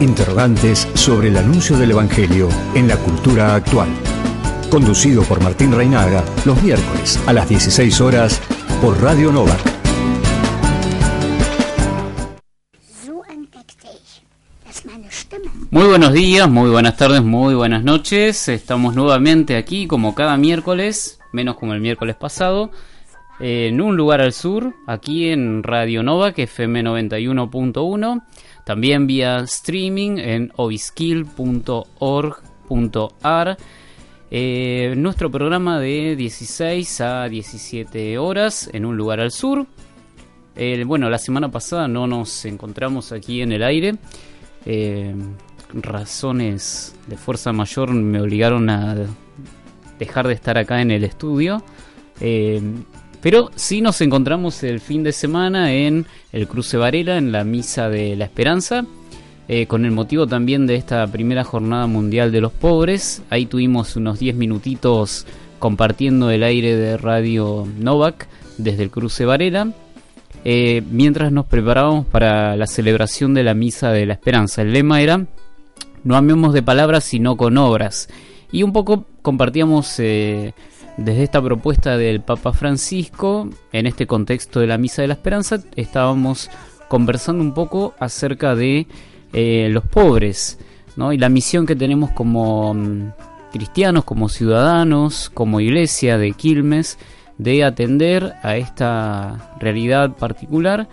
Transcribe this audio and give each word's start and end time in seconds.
Interrogantes 0.00 0.86
sobre 0.94 1.28
el 1.28 1.36
anuncio 1.36 1.76
del 1.76 1.90
Evangelio 1.90 2.48
en 2.74 2.86
la 2.86 2.96
cultura 2.96 3.56
actual. 3.56 3.88
Conducido 4.70 5.22
por 5.24 5.42
Martín 5.42 5.72
Reinaga 5.72 6.24
los 6.44 6.62
miércoles 6.62 7.20
a 7.26 7.32
las 7.32 7.48
16 7.48 8.00
horas 8.00 8.40
por 8.80 9.02
Radio 9.02 9.32
Novak. 9.32 9.58
Muy 15.70 15.84
buenos 15.84 16.12
días, 16.12 16.48
muy 16.48 16.70
buenas 16.70 16.96
tardes, 16.96 17.22
muy 17.24 17.54
buenas 17.54 17.82
noches. 17.82 18.48
Estamos 18.48 18.94
nuevamente 18.94 19.56
aquí 19.56 19.88
como 19.88 20.14
cada 20.14 20.36
miércoles, 20.36 21.18
menos 21.32 21.56
como 21.56 21.74
el 21.74 21.80
miércoles 21.80 22.14
pasado, 22.14 22.70
en 23.40 23.80
un 23.80 23.96
lugar 23.96 24.20
al 24.20 24.32
sur, 24.32 24.74
aquí 24.86 25.28
en 25.28 25.64
Radio 25.64 26.04
Novak 26.04 26.38
FM 26.38 26.84
91.1 26.84 28.22
también 28.68 29.06
vía 29.06 29.38
streaming 29.38 30.18
en 30.18 30.52
obiskill.org.ar. 30.56 33.56
Eh, 34.30 34.94
nuestro 34.94 35.30
programa 35.30 35.80
de 35.80 36.14
16 36.14 37.00
a 37.00 37.30
17 37.30 38.18
horas 38.18 38.68
en 38.70 38.84
un 38.84 38.94
lugar 38.94 39.20
al 39.20 39.30
sur. 39.30 39.66
bueno, 40.84 41.08
la 41.08 41.16
semana 41.16 41.50
pasada 41.50 41.88
no 41.88 42.06
nos 42.06 42.44
encontramos 42.44 43.10
aquí 43.10 43.40
en 43.40 43.52
el 43.52 43.62
aire. 43.62 43.94
Eh, 44.66 45.14
razones 45.72 46.94
de 47.06 47.16
fuerza 47.16 47.54
mayor 47.54 47.94
me 47.94 48.20
obligaron 48.20 48.68
a 48.68 48.96
dejar 49.98 50.28
de 50.28 50.34
estar 50.34 50.58
acá 50.58 50.82
en 50.82 50.90
el 50.90 51.04
estudio. 51.04 51.62
Pero 53.20 53.50
sí 53.56 53.80
nos 53.80 54.00
encontramos 54.00 54.62
el 54.62 54.80
fin 54.80 55.02
de 55.02 55.12
semana 55.12 55.72
en 55.72 56.06
el 56.32 56.46
Cruce 56.46 56.76
Varela, 56.76 57.18
en 57.18 57.32
la 57.32 57.42
Misa 57.44 57.88
de 57.88 58.14
la 58.14 58.24
Esperanza, 58.24 58.86
eh, 59.48 59.66
con 59.66 59.84
el 59.84 59.90
motivo 59.90 60.26
también 60.26 60.66
de 60.66 60.76
esta 60.76 61.06
primera 61.08 61.42
jornada 61.42 61.86
mundial 61.86 62.30
de 62.30 62.40
los 62.40 62.52
pobres. 62.52 63.22
Ahí 63.30 63.46
tuvimos 63.46 63.96
unos 63.96 64.20
10 64.20 64.36
minutitos 64.36 65.26
compartiendo 65.58 66.30
el 66.30 66.44
aire 66.44 66.76
de 66.76 66.96
Radio 66.96 67.66
Novak 67.78 68.28
desde 68.56 68.84
el 68.84 68.90
Cruce 68.90 69.24
Varela, 69.24 69.72
eh, 70.44 70.82
mientras 70.88 71.32
nos 71.32 71.46
preparábamos 71.46 72.06
para 72.06 72.54
la 72.56 72.66
celebración 72.68 73.34
de 73.34 73.42
la 73.42 73.54
Misa 73.54 73.90
de 73.90 74.06
la 74.06 74.12
Esperanza. 74.12 74.62
El 74.62 74.72
lema 74.72 75.02
era, 75.02 75.26
no 76.04 76.16
amemos 76.16 76.54
de 76.54 76.62
palabras 76.62 77.02
sino 77.02 77.36
con 77.36 77.58
obras. 77.58 78.08
Y 78.52 78.62
un 78.62 78.72
poco 78.72 79.06
compartíamos... 79.22 79.98
Eh, 79.98 80.52
desde 80.98 81.22
esta 81.22 81.40
propuesta 81.40 81.96
del 81.96 82.20
Papa 82.20 82.52
Francisco, 82.52 83.48
en 83.72 83.86
este 83.86 84.06
contexto 84.06 84.58
de 84.58 84.66
la 84.66 84.78
Misa 84.78 85.00
de 85.00 85.08
la 85.08 85.14
Esperanza, 85.14 85.60
estábamos 85.76 86.50
conversando 86.88 87.42
un 87.42 87.54
poco 87.54 87.94
acerca 88.00 88.56
de 88.56 88.88
eh, 89.32 89.68
los 89.70 89.84
pobres 89.84 90.58
¿no? 90.96 91.12
y 91.12 91.18
la 91.18 91.28
misión 91.28 91.66
que 91.66 91.76
tenemos 91.76 92.10
como 92.10 92.74
mm, 92.74 93.12
cristianos, 93.52 94.04
como 94.04 94.28
ciudadanos, 94.28 95.30
como 95.30 95.60
iglesia 95.60 96.18
de 96.18 96.32
Quilmes, 96.32 96.98
de 97.38 97.62
atender 97.62 98.34
a 98.42 98.56
esta 98.56 99.54
realidad 99.60 100.16
particular, 100.16 100.88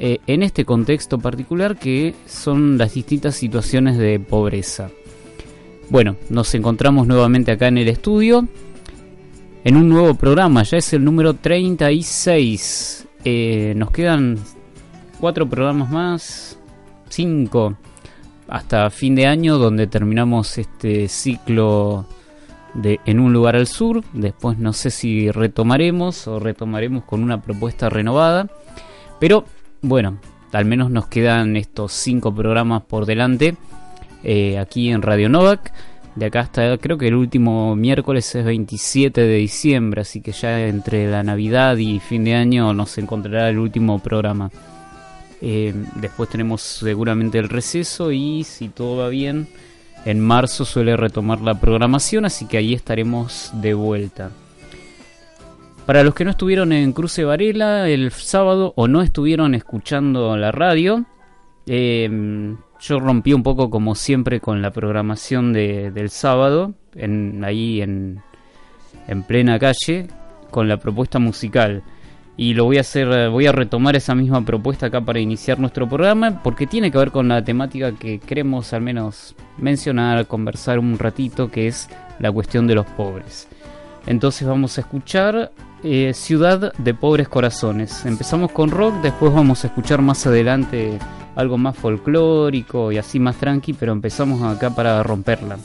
eh, 0.00 0.18
en 0.26 0.42
este 0.42 0.64
contexto 0.64 1.18
particular 1.18 1.76
que 1.76 2.16
son 2.26 2.78
las 2.78 2.94
distintas 2.94 3.36
situaciones 3.36 3.96
de 3.96 4.18
pobreza. 4.18 4.90
Bueno, 5.88 6.16
nos 6.30 6.52
encontramos 6.54 7.06
nuevamente 7.06 7.52
acá 7.52 7.68
en 7.68 7.78
el 7.78 7.88
estudio 7.88 8.48
en 9.64 9.76
un 9.76 9.88
nuevo 9.88 10.14
programa, 10.14 10.62
ya 10.62 10.78
es 10.78 10.92
el 10.92 11.04
número 11.04 11.34
36. 11.34 13.06
Eh, 13.24 13.74
nos 13.76 13.90
quedan 13.90 14.38
cuatro 15.20 15.48
programas 15.48 15.90
más, 15.90 16.58
cinco, 17.08 17.76
hasta 18.48 18.88
fin 18.90 19.14
de 19.14 19.26
año, 19.26 19.58
donde 19.58 19.86
terminamos 19.86 20.58
este 20.58 21.08
ciclo 21.08 22.06
de 22.74 23.00
En 23.04 23.20
un 23.20 23.32
lugar 23.32 23.56
al 23.56 23.66
sur. 23.66 24.02
Después 24.12 24.58
no 24.58 24.72
sé 24.72 24.90
si 24.90 25.30
retomaremos 25.30 26.26
o 26.28 26.38
retomaremos 26.38 27.04
con 27.04 27.22
una 27.22 27.42
propuesta 27.42 27.90
renovada. 27.90 28.48
Pero 29.18 29.44
bueno, 29.82 30.18
al 30.52 30.64
menos 30.64 30.90
nos 30.90 31.06
quedan 31.08 31.56
estos 31.56 31.92
cinco 31.92 32.34
programas 32.34 32.82
por 32.82 33.06
delante 33.06 33.56
eh, 34.22 34.58
aquí 34.58 34.90
en 34.90 35.02
Radio 35.02 35.28
Novak 35.28 35.72
de 36.20 36.26
acá 36.26 36.40
hasta 36.40 36.76
creo 36.76 36.98
que 36.98 37.08
el 37.08 37.14
último 37.14 37.74
miércoles 37.74 38.34
es 38.34 38.44
27 38.44 39.22
de 39.22 39.36
diciembre, 39.36 40.02
así 40.02 40.20
que 40.20 40.32
ya 40.32 40.66
entre 40.66 41.10
la 41.10 41.22
Navidad 41.22 41.78
y 41.78 41.98
fin 41.98 42.24
de 42.24 42.34
año 42.34 42.74
nos 42.74 42.98
encontrará 42.98 43.48
el 43.48 43.58
último 43.58 43.98
programa. 44.00 44.50
Eh, 45.40 45.72
después 45.94 46.28
tenemos 46.28 46.60
seguramente 46.60 47.38
el 47.38 47.48
receso 47.48 48.12
y 48.12 48.44
si 48.44 48.68
todo 48.68 48.98
va 48.98 49.08
bien, 49.08 49.48
en 50.04 50.20
marzo 50.20 50.66
suele 50.66 50.94
retomar 50.94 51.40
la 51.40 51.58
programación, 51.58 52.26
así 52.26 52.46
que 52.46 52.58
ahí 52.58 52.74
estaremos 52.74 53.50
de 53.54 53.72
vuelta. 53.72 54.30
Para 55.86 56.04
los 56.04 56.14
que 56.14 56.26
no 56.26 56.32
estuvieron 56.32 56.70
en 56.72 56.92
Cruce 56.92 57.24
Varela 57.24 57.88
el 57.88 58.12
sábado 58.12 58.74
o 58.76 58.88
no 58.88 59.00
estuvieron 59.00 59.54
escuchando 59.54 60.36
la 60.36 60.52
radio, 60.52 61.06
eh, 61.72 62.56
yo 62.80 62.98
rompí 62.98 63.32
un 63.32 63.44
poco 63.44 63.70
como 63.70 63.94
siempre 63.94 64.40
con 64.40 64.60
la 64.60 64.72
programación 64.72 65.52
de, 65.52 65.92
del 65.92 66.10
sábado, 66.10 66.74
en, 66.96 67.44
ahí 67.44 67.80
en, 67.80 68.20
en 69.06 69.22
plena 69.22 69.56
calle, 69.60 70.08
con 70.50 70.66
la 70.66 70.78
propuesta 70.78 71.20
musical. 71.20 71.84
Y 72.36 72.54
lo 72.54 72.64
voy 72.64 72.78
a 72.78 72.80
hacer, 72.80 73.30
voy 73.30 73.46
a 73.46 73.52
retomar 73.52 73.94
esa 73.94 74.16
misma 74.16 74.44
propuesta 74.44 74.86
acá 74.86 75.00
para 75.00 75.20
iniciar 75.20 75.60
nuestro 75.60 75.88
programa, 75.88 76.42
porque 76.42 76.66
tiene 76.66 76.90
que 76.90 76.98
ver 76.98 77.12
con 77.12 77.28
la 77.28 77.44
temática 77.44 77.92
que 77.92 78.18
queremos 78.18 78.72
al 78.72 78.80
menos 78.80 79.36
mencionar, 79.56 80.26
conversar 80.26 80.80
un 80.80 80.98
ratito, 80.98 81.52
que 81.52 81.68
es 81.68 81.88
la 82.18 82.32
cuestión 82.32 82.66
de 82.66 82.74
los 82.74 82.86
pobres. 82.86 83.46
Entonces 84.08 84.48
vamos 84.48 84.76
a 84.76 84.80
escuchar 84.80 85.52
eh, 85.84 86.10
Ciudad 86.14 86.72
de 86.76 86.94
Pobres 86.94 87.28
Corazones. 87.28 88.04
Empezamos 88.06 88.50
con 88.50 88.72
rock, 88.72 88.94
después 89.02 89.32
vamos 89.32 89.62
a 89.62 89.68
escuchar 89.68 90.02
más 90.02 90.26
adelante 90.26 90.98
algo 91.40 91.58
más 91.58 91.76
folclórico 91.76 92.92
y 92.92 92.98
así 92.98 93.18
más 93.18 93.36
tranqui, 93.36 93.72
pero 93.72 93.92
empezamos 93.92 94.42
acá 94.42 94.70
para 94.70 95.02
romperla. 95.02 95.58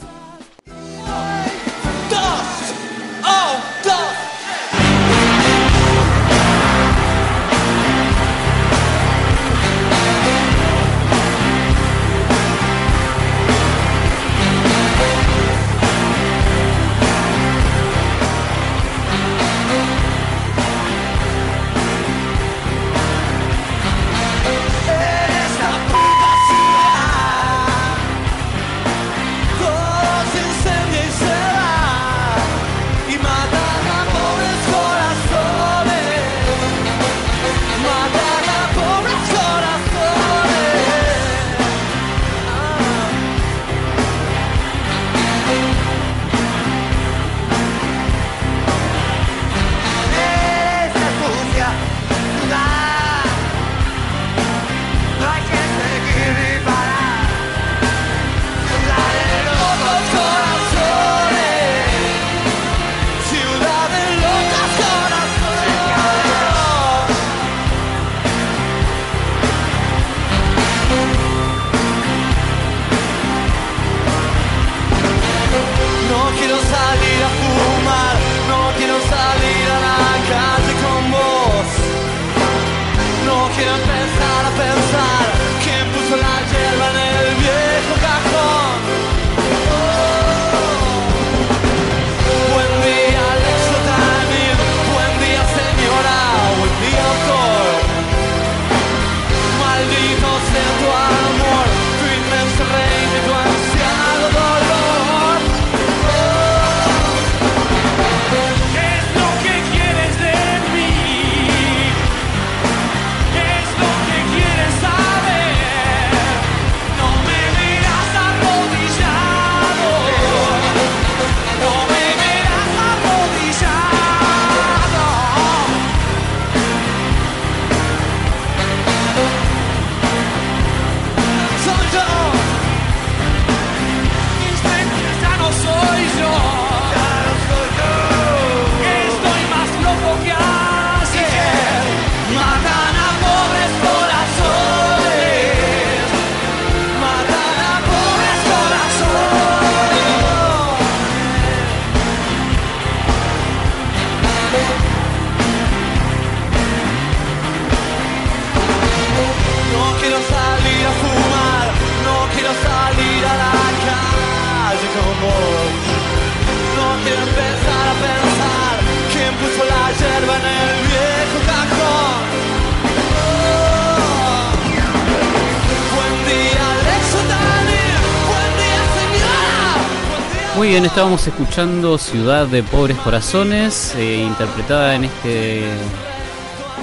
Estábamos 180.86 181.26
escuchando 181.26 181.98
Ciudad 181.98 182.46
de 182.46 182.62
Pobres 182.62 182.96
Corazones, 182.98 183.92
eh, 183.96 184.22
interpretada 184.24 184.94
en 184.94 185.04
este 185.04 185.64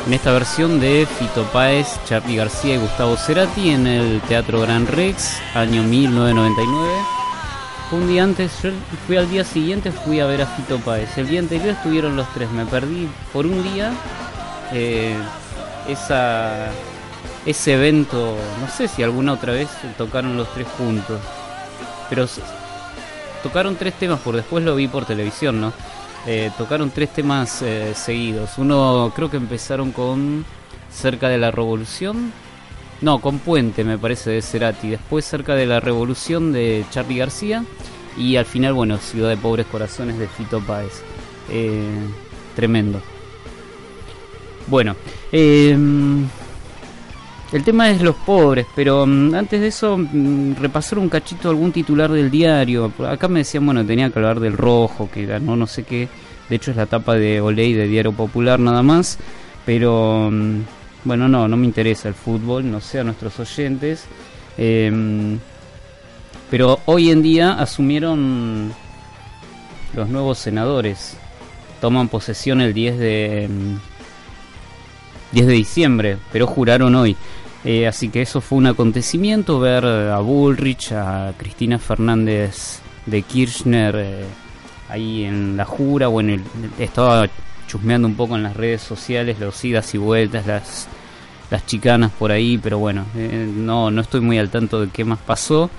en 0.05 0.13
esta 0.13 0.33
versión 0.33 0.81
de 0.81 1.07
Fito 1.17 1.43
Páez, 1.53 1.87
Charlie 2.05 2.35
García 2.35 2.75
y 2.75 2.79
Gustavo 2.79 3.15
Cerati 3.15 3.69
en 3.69 3.87
el 3.87 4.19
Teatro 4.21 4.59
Gran 4.59 4.87
Rex, 4.87 5.37
año 5.55 5.83
1999. 5.83 6.89
Un 7.93 8.07
día 8.09 8.23
antes, 8.25 8.51
yo 8.61 8.71
fui 9.07 9.15
al 9.15 9.29
día 9.29 9.45
siguiente, 9.45 9.91
fui 9.91 10.19
a 10.19 10.25
ver 10.25 10.41
a 10.41 10.47
Fito 10.47 10.79
Páez. 10.79 11.17
El 11.17 11.29
día 11.29 11.39
anterior 11.39 11.69
estuvieron 11.69 12.17
los 12.17 12.27
tres, 12.33 12.51
me 12.51 12.65
perdí 12.65 13.07
por 13.31 13.45
un 13.45 13.63
día 13.63 13.93
eh, 14.73 15.15
esa, 15.87 16.67
ese 17.45 17.73
evento, 17.73 18.35
no 18.59 18.67
sé 18.67 18.89
si 18.89 19.01
alguna 19.01 19.31
otra 19.31 19.53
vez 19.53 19.69
tocaron 19.97 20.35
los 20.35 20.51
tres 20.53 20.67
juntos, 20.77 21.21
pero 22.09 22.27
tocaron 23.43 23.75
tres 23.75 23.93
temas, 23.93 24.19
por 24.21 24.35
después 24.35 24.63
lo 24.63 24.75
vi 24.75 24.87
por 24.87 25.05
televisión, 25.05 25.61
¿no? 25.61 25.73
Eh, 26.25 26.49
tocaron 26.57 26.89
tres 26.89 27.11
temas 27.13 27.61
eh, 27.61 27.93
seguidos. 27.93 28.57
Uno 28.57 29.11
creo 29.15 29.29
que 29.29 29.37
empezaron 29.37 29.91
con 29.91 30.45
Cerca 30.91 31.27
de 31.29 31.37
la 31.37 31.51
Revolución. 31.51 32.31
No, 33.01 33.19
con 33.19 33.39
Puente 33.39 33.83
me 33.83 33.97
parece 33.97 34.31
de 34.31 34.41
Cerati. 34.41 34.89
Después 34.89 35.25
Cerca 35.25 35.55
de 35.55 35.65
la 35.65 35.81
Revolución 35.81 36.53
de 36.53 36.85
Charlie 36.91 37.17
García. 37.17 37.65
Y 38.17 38.37
al 38.37 38.45
final, 38.45 38.73
bueno, 38.73 38.97
Ciudad 38.97 39.29
de 39.29 39.37
Pobres 39.37 39.65
Corazones 39.65 40.17
de 40.17 40.27
Fito 40.27 40.61
Páez. 40.61 41.01
Eh, 41.49 41.99
tremendo. 42.55 43.01
Bueno, 44.67 44.95
eh, 45.31 45.77
el 47.53 47.63
tema 47.63 47.91
es 47.91 48.01
los 48.01 48.15
pobres, 48.15 48.65
pero 48.75 49.05
mm, 49.05 49.35
antes 49.35 49.61
de 49.61 49.67
eso, 49.67 49.97
mm, 49.97 50.55
repasar 50.55 50.97
un 50.97 51.07
cachito 51.07 51.49
algún 51.49 51.71
titular 51.71 52.11
del 52.11 52.31
diario. 52.31 52.91
Acá 53.07 53.27
me 53.27 53.41
decían, 53.41 53.65
bueno, 53.65 53.85
tenía 53.85 54.09
que 54.09 54.17
hablar 54.17 54.39
del 54.39 54.57
rojo, 54.57 55.07
que 55.11 55.27
ganó 55.27 55.55
no 55.55 55.67
sé 55.67 55.83
qué. 55.83 56.09
De 56.49 56.55
hecho, 56.55 56.71
es 56.71 56.77
la 56.77 56.87
tapa 56.87 57.13
de 57.13 57.41
Oley 57.41 57.73
de 57.73 57.87
Diario 57.87 58.11
Popular 58.11 58.59
nada 58.59 58.81
más. 58.81 59.19
Pero, 59.67 60.29
mm, 60.31 60.61
bueno, 61.03 61.27
no, 61.27 61.47
no 61.47 61.55
me 61.55 61.67
interesa 61.67 62.07
el 62.07 62.15
fútbol, 62.15 62.69
no 62.69 62.81
sé 62.81 62.99
a 62.99 63.03
nuestros 63.03 63.39
oyentes. 63.39 64.05
Em, 64.57 65.37
pero 66.49 66.79
hoy 66.85 67.11
en 67.11 67.21
día 67.21 67.53
asumieron 67.53 68.73
los 69.95 70.09
nuevos 70.09 70.39
senadores. 70.39 71.17
Toman 71.81 72.07
posesión 72.07 72.61
el 72.61 72.73
10 72.73 72.97
de, 72.97 73.49
10 75.33 75.47
de 75.47 75.53
diciembre, 75.53 76.17
pero 76.31 76.47
juraron 76.47 76.95
hoy. 76.95 77.15
Eh, 77.65 77.87
así 77.87 78.09
que 78.09 78.21
eso 78.21 78.41
fue 78.41 78.57
un 78.57 78.67
acontecimiento, 78.67 79.59
ver 79.59 79.85
a 79.85 80.19
Bullrich, 80.19 80.91
a 80.91 81.33
Cristina 81.37 81.79
Fernández 81.79 82.81
de 83.05 83.21
Kirchner 83.21 83.95
eh, 83.97 84.25
ahí 84.89 85.23
en 85.23 85.55
la 85.55 85.63
jura, 85.63 86.07
bueno, 86.07 86.43
estaba 86.77 87.29
chusmeando 87.67 88.07
un 88.07 88.15
poco 88.15 88.35
en 88.35 88.43
las 88.43 88.57
redes 88.57 88.81
sociales, 88.81 89.39
los 89.39 89.63
idas 89.63 89.93
y 89.93 89.97
vueltas, 89.97 90.45
las, 90.45 90.87
las 91.49 91.65
chicanas 91.65 92.11
por 92.11 92.31
ahí, 92.31 92.57
pero 92.57 92.79
bueno, 92.79 93.05
eh, 93.15 93.49
no, 93.55 93.89
no 93.89 94.01
estoy 94.01 94.19
muy 94.19 94.37
al 94.37 94.49
tanto 94.49 94.81
de 94.81 94.89
qué 94.89 95.05
más 95.05 95.19
pasó. 95.19 95.69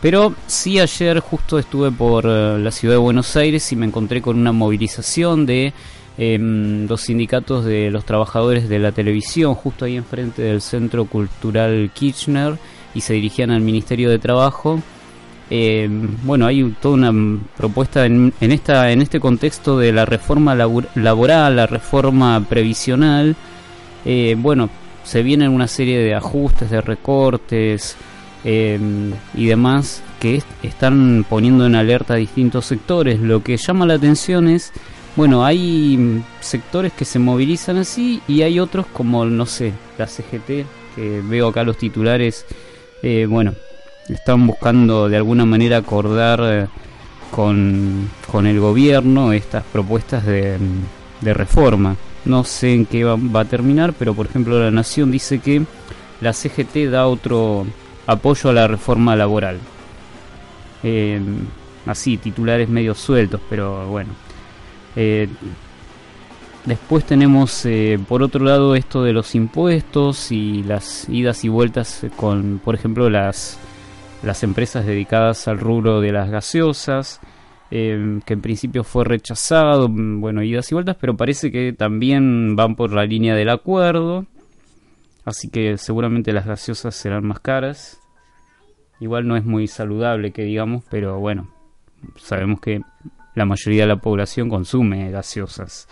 Pero 0.00 0.34
sí 0.48 0.80
ayer 0.80 1.20
justo 1.20 1.60
estuve 1.60 1.92
por 1.92 2.24
la 2.24 2.72
ciudad 2.72 2.94
de 2.94 2.98
Buenos 2.98 3.36
Aires 3.36 3.70
y 3.70 3.76
me 3.76 3.86
encontré 3.86 4.20
con 4.20 4.36
una 4.36 4.50
movilización 4.50 5.46
de 5.46 5.72
los 6.38 7.00
sindicatos 7.00 7.64
de 7.64 7.90
los 7.90 8.04
trabajadores 8.04 8.68
de 8.68 8.78
la 8.78 8.92
televisión, 8.92 9.54
justo 9.54 9.84
ahí 9.84 9.96
enfrente 9.96 10.42
del 10.42 10.60
Centro 10.60 11.04
Cultural 11.06 11.90
Kirchner, 11.94 12.58
y 12.94 13.00
se 13.00 13.14
dirigían 13.14 13.50
al 13.50 13.60
Ministerio 13.60 14.10
de 14.10 14.18
Trabajo. 14.18 14.80
Eh, 15.50 15.88
bueno, 16.22 16.46
hay 16.46 16.74
toda 16.80 16.94
una 16.94 17.40
propuesta 17.56 18.06
en, 18.06 18.32
esta, 18.40 18.90
en 18.90 19.02
este 19.02 19.20
contexto 19.20 19.78
de 19.78 19.92
la 19.92 20.04
reforma 20.04 20.54
laboral, 20.54 21.56
la 21.56 21.66
reforma 21.66 22.44
previsional. 22.48 23.36
Eh, 24.04 24.34
bueno, 24.38 24.70
se 25.04 25.22
vienen 25.22 25.50
una 25.50 25.68
serie 25.68 25.98
de 25.98 26.14
ajustes, 26.14 26.70
de 26.70 26.80
recortes 26.80 27.96
em, 28.44 29.12
y 29.34 29.46
demás 29.46 30.02
que 30.20 30.42
están 30.62 31.26
poniendo 31.28 31.66
en 31.66 31.74
alerta 31.74 32.14
a 32.14 32.16
distintos 32.16 32.66
sectores. 32.66 33.20
Lo 33.20 33.42
que 33.42 33.56
llama 33.56 33.86
la 33.86 33.94
atención 33.94 34.48
es 34.48 34.72
bueno, 35.14 35.44
hay 35.44 36.22
sectores 36.40 36.92
que 36.92 37.04
se 37.04 37.18
movilizan 37.18 37.76
así 37.76 38.22
y 38.26 38.42
hay 38.42 38.58
otros 38.58 38.86
como, 38.86 39.24
no 39.24 39.44
sé, 39.44 39.72
la 39.98 40.06
CGT, 40.06 40.66
que 40.96 41.22
veo 41.22 41.48
acá 41.48 41.64
los 41.64 41.76
titulares, 41.76 42.46
eh, 43.02 43.26
bueno, 43.28 43.52
están 44.08 44.46
buscando 44.46 45.08
de 45.08 45.16
alguna 45.16 45.44
manera 45.44 45.78
acordar 45.78 46.40
eh, 46.42 46.66
con, 47.30 48.08
el 48.44 48.60
gobierno 48.60 49.32
estas 49.32 49.64
propuestas 49.64 50.24
de, 50.24 50.58
reforma. 51.20 51.96
No 52.24 52.44
sé 52.44 52.74
en 52.74 52.86
qué 52.86 53.04
va, 53.04 53.40
a 53.40 53.44
terminar, 53.44 53.92
pero 53.98 54.14
por 54.14 54.26
ejemplo 54.26 54.58
la 54.58 54.70
Nación 54.70 55.10
dice 55.10 55.40
que 55.40 55.62
la 56.20 56.32
CGT 56.32 56.90
da 56.90 57.06
otro 57.06 57.66
apoyo 58.06 58.50
a 58.50 58.52
la 58.52 58.66
reforma 58.66 59.14
laboral. 59.16 59.58
Eh, 60.82 61.20
así, 61.86 62.16
titulares 62.16 62.68
medio 62.68 62.94
sueltos, 62.94 63.40
pero 63.50 63.86
bueno. 63.88 64.10
Eh, 64.96 65.28
después 66.64 67.04
tenemos, 67.04 67.64
eh, 67.66 67.98
por 68.08 68.22
otro 68.22 68.44
lado, 68.44 68.74
esto 68.74 69.02
de 69.02 69.12
los 69.12 69.34
impuestos 69.34 70.30
y 70.32 70.62
las 70.62 71.08
idas 71.08 71.44
y 71.44 71.48
vueltas 71.48 72.06
con, 72.16 72.60
por 72.62 72.74
ejemplo, 72.74 73.08
las, 73.10 73.58
las 74.22 74.42
empresas 74.42 74.86
dedicadas 74.86 75.48
al 75.48 75.58
rubro 75.58 76.00
de 76.00 76.12
las 76.12 76.30
gaseosas, 76.30 77.20
eh, 77.70 78.20
que 78.24 78.34
en 78.34 78.40
principio 78.42 78.84
fue 78.84 79.04
rechazado, 79.04 79.88
bueno, 79.88 80.42
idas 80.42 80.70
y 80.70 80.74
vueltas, 80.74 80.96
pero 81.00 81.16
parece 81.16 81.50
que 81.50 81.72
también 81.72 82.54
van 82.54 82.76
por 82.76 82.92
la 82.92 83.04
línea 83.04 83.34
del 83.34 83.48
acuerdo, 83.48 84.26
así 85.24 85.48
que 85.48 85.78
seguramente 85.78 86.32
las 86.32 86.46
gaseosas 86.46 86.94
serán 86.94 87.26
más 87.26 87.40
caras. 87.40 87.98
Igual 89.00 89.26
no 89.26 89.36
es 89.36 89.44
muy 89.44 89.66
saludable 89.66 90.30
que 90.30 90.44
digamos, 90.44 90.84
pero 90.88 91.18
bueno, 91.18 91.48
sabemos 92.16 92.60
que 92.60 92.82
la 93.34 93.44
mayoría 93.44 93.82
de 93.82 93.88
la 93.88 93.96
población 93.96 94.48
consume 94.48 95.10
gaseosas. 95.10 95.88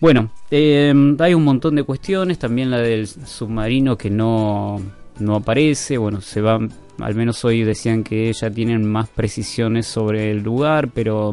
Bueno, 0.00 0.30
eh, 0.50 0.94
hay 1.18 1.34
un 1.34 1.44
montón 1.44 1.74
de 1.74 1.82
cuestiones, 1.82 2.38
también 2.38 2.70
la 2.70 2.78
del 2.78 3.08
submarino 3.08 3.98
que 3.98 4.10
no, 4.10 4.80
no 5.18 5.36
aparece, 5.36 5.98
bueno, 5.98 6.20
se 6.20 6.40
va, 6.40 6.60
al 7.00 7.14
menos 7.14 7.44
hoy 7.44 7.64
decían 7.64 8.04
que 8.04 8.32
ya 8.32 8.50
tienen 8.50 8.88
más 8.88 9.08
precisiones 9.08 9.86
sobre 9.86 10.30
el 10.30 10.38
lugar, 10.38 10.90
pero 10.94 11.32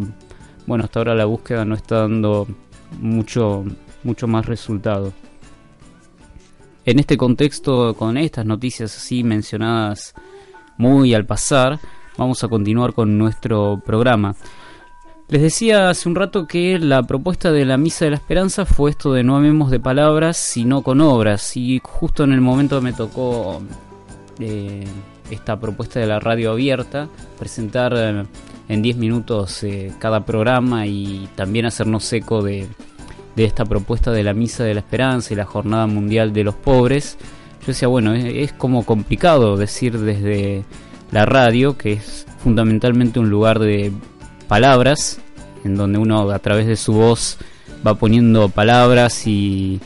bueno, 0.65 0.83
hasta 0.83 0.99
ahora 0.99 1.13
la 1.13 1.25
búsqueda 1.25 1.63
no 1.63 1.75
está 1.75 2.01
dando 2.01 2.47
mucho, 2.99 3.63
mucho 4.03 4.27
más 4.27 4.47
resultado. 4.47 5.13
En 6.85 6.99
este 6.99 7.17
contexto, 7.17 7.95
con 7.95 8.17
estas 8.17 8.45
noticias 8.45 8.95
así 8.95 9.23
mencionadas 9.23 10.13
muy 10.77 11.13
al 11.13 11.25
pasar, 11.25 11.79
vamos 12.17 12.43
a 12.43 12.47
continuar 12.47 12.93
con 12.93 13.17
nuestro 13.17 13.81
programa. 13.85 14.35
Les 15.27 15.41
decía 15.41 15.89
hace 15.89 16.07
un 16.07 16.13
rato 16.13 16.45
que 16.45 16.77
la 16.77 17.01
propuesta 17.01 17.51
de 17.51 17.65
la 17.65 17.77
Misa 17.77 18.05
de 18.05 18.11
la 18.11 18.17
Esperanza 18.17 18.63
fue 18.63 18.91
esto 18.91 19.11
de 19.11 19.23
no 19.23 19.35
amemos 19.35 19.71
de 19.71 19.79
palabras, 19.79 20.37
sino 20.37 20.83
con 20.83 21.01
obras. 21.01 21.57
Y 21.57 21.81
justo 21.83 22.23
en 22.23 22.31
el 22.31 22.41
momento 22.41 22.79
me 22.79 22.93
tocó 22.93 23.59
eh, 24.39 24.85
esta 25.31 25.59
propuesta 25.59 25.99
de 25.99 26.05
la 26.05 26.19
radio 26.19 26.51
abierta, 26.51 27.09
presentar 27.39 27.93
eh, 27.97 28.23
en 28.69 28.81
10 28.83 28.97
minutos 28.97 29.63
eh, 29.63 29.91
cada 29.97 30.23
programa 30.25 30.85
y 30.85 31.27
también 31.33 31.65
hacernos 31.65 32.13
eco 32.13 32.43
de, 32.43 32.67
esta 33.35 33.65
propuesta 33.65 34.11
de 34.11 34.21
la 34.21 34.33
Misa 34.33 34.63
de 34.63 34.75
la 34.75 34.81
Esperanza 34.81 35.33
y 35.33 35.37
la 35.37 35.45
Jornada 35.45 35.87
Mundial 35.87 36.33
de 36.33 36.43
los 36.43 36.53
Pobres. 36.53 37.17
Yo 37.61 37.67
decía, 37.67 37.87
bueno, 37.87 38.13
es 38.13 38.53
como 38.53 38.85
complicado 38.85 39.57
decir 39.57 39.97
desde 39.97 40.65
la 41.11 41.25
radio, 41.25 41.79
que 41.79 41.93
es 41.93 42.27
fundamentalmente 42.37 43.19
un 43.19 43.31
lugar 43.31 43.57
de 43.57 43.91
palabras, 44.47 45.19
en 45.63 45.75
donde 45.75 45.97
uno 45.97 46.29
a 46.31 46.39
través 46.39 46.67
de 46.67 46.75
su 46.75 46.93
voz 46.93 47.37
va 47.85 47.95
poniendo 47.95 48.49
palabras 48.49 49.27
y 49.27 49.79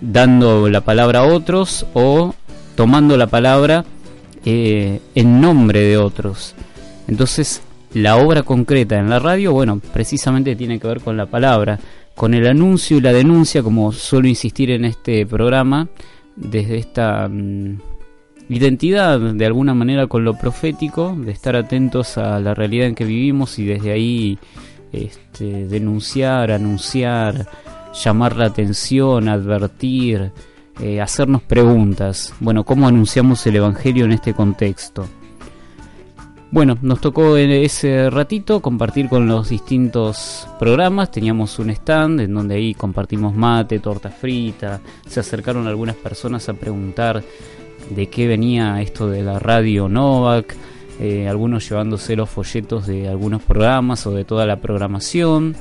dando 0.00 0.68
la 0.68 0.82
palabra 0.82 1.20
a 1.20 1.24
otros 1.24 1.86
o 1.94 2.34
tomando 2.76 3.16
la 3.16 3.26
palabra 3.26 3.84
eh, 4.44 5.00
en 5.14 5.40
nombre 5.40 5.80
de 5.80 5.96
otros. 5.96 6.54
Entonces, 7.08 7.62
la 7.94 8.16
obra 8.16 8.42
concreta 8.42 8.98
en 8.98 9.08
la 9.08 9.18
radio, 9.18 9.52
bueno, 9.52 9.80
precisamente 9.92 10.56
tiene 10.56 10.78
que 10.80 10.88
ver 10.88 11.00
con 11.00 11.16
la 11.16 11.26
palabra, 11.26 11.78
con 12.14 12.34
el 12.34 12.46
anuncio 12.46 12.98
y 12.98 13.00
la 13.00 13.12
denuncia, 13.12 13.62
como 13.62 13.92
suelo 13.92 14.28
insistir 14.28 14.70
en 14.70 14.84
este 14.84 15.26
programa, 15.26 15.88
desde 16.36 16.78
esta 16.78 17.28
mm, 17.28 17.78
identidad 18.48 19.18
de 19.18 19.46
alguna 19.46 19.74
manera 19.74 20.06
con 20.06 20.24
lo 20.24 20.34
profético, 20.34 21.16
de 21.16 21.32
estar 21.32 21.56
atentos 21.56 22.18
a 22.18 22.38
la 22.40 22.54
realidad 22.54 22.86
en 22.86 22.94
que 22.94 23.04
vivimos 23.04 23.58
y 23.58 23.64
desde 23.64 23.92
ahí 23.92 24.38
este, 24.92 25.66
denunciar, 25.66 26.50
anunciar, 26.50 27.46
llamar 28.04 28.36
la 28.36 28.46
atención, 28.46 29.28
advertir, 29.28 30.32
eh, 30.80 31.00
hacernos 31.00 31.42
preguntas. 31.42 32.34
Bueno, 32.40 32.64
¿cómo 32.64 32.88
anunciamos 32.88 33.46
el 33.46 33.56
Evangelio 33.56 34.04
en 34.04 34.12
este 34.12 34.34
contexto? 34.34 35.06
Bueno, 36.50 36.78
nos 36.82 37.00
tocó 37.00 37.36
en 37.36 37.50
ese 37.50 38.08
ratito 38.10 38.60
compartir 38.60 39.08
con 39.08 39.26
los 39.26 39.48
distintos 39.48 40.46
programas. 40.56 41.10
Teníamos 41.10 41.58
un 41.58 41.70
stand 41.70 42.20
en 42.20 42.32
donde 42.32 42.54
ahí 42.54 42.74
compartimos 42.74 43.34
mate, 43.34 43.80
torta 43.80 44.08
frita. 44.08 44.80
Se 45.04 45.18
acercaron 45.18 45.66
algunas 45.66 45.96
personas 45.96 46.48
a 46.48 46.54
preguntar 46.54 47.24
de 47.90 48.08
qué 48.08 48.26
venía 48.26 48.80
esto 48.80 49.08
de 49.08 49.22
la 49.22 49.38
radio 49.38 49.88
Novak. 49.88 50.56
Eh, 51.00 51.28
algunos 51.28 51.68
llevándose 51.68 52.16
los 52.16 52.30
folletos 52.30 52.86
de 52.86 53.08
algunos 53.08 53.42
programas 53.42 54.06
o 54.06 54.12
de 54.12 54.24
toda 54.24 54.46
la 54.46 54.56
programación. 54.56 55.56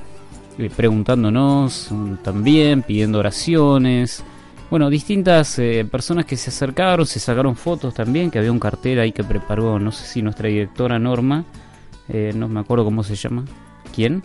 Eh, 0.57 0.69
preguntándonos 0.75 1.87
mm, 1.89 2.15
también, 2.23 2.83
pidiendo 2.83 3.19
oraciones. 3.19 4.23
Bueno, 4.69 4.89
distintas 4.89 5.57
eh, 5.59 5.85
personas 5.89 6.25
que 6.25 6.37
se 6.37 6.49
acercaron, 6.49 7.05
se 7.05 7.19
sacaron 7.19 7.55
fotos 7.55 7.93
también, 7.93 8.31
que 8.31 8.39
había 8.39 8.51
un 8.51 8.59
cartel 8.59 8.99
ahí 8.99 9.11
que 9.11 9.23
preparó, 9.23 9.79
no 9.79 9.91
sé 9.91 10.05
si 10.05 10.21
nuestra 10.21 10.49
directora 10.49 10.99
Norma, 10.99 11.45
eh, 12.09 12.33
no 12.35 12.47
me 12.47 12.59
acuerdo 12.59 12.85
cómo 12.85 13.03
se 13.03 13.15
llama. 13.15 13.45
¿Quién? 13.93 14.23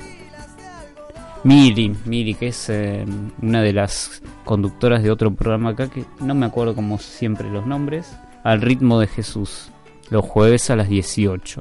Miri, 1.44 1.94
Miri, 2.04 2.34
que 2.34 2.48
es 2.48 2.68
eh, 2.68 3.04
una 3.40 3.62
de 3.62 3.72
las 3.72 4.22
conductoras 4.44 5.02
de 5.02 5.10
otro 5.10 5.32
programa 5.32 5.70
acá, 5.70 5.88
que 5.88 6.04
no 6.20 6.34
me 6.34 6.46
acuerdo 6.46 6.74
como 6.74 6.98
siempre 6.98 7.50
los 7.50 7.66
nombres, 7.66 8.12
al 8.44 8.60
ritmo 8.60 8.98
de 8.98 9.06
Jesús, 9.06 9.70
los 10.10 10.24
jueves 10.24 10.70
a 10.70 10.76
las 10.76 10.88
18. 10.88 11.60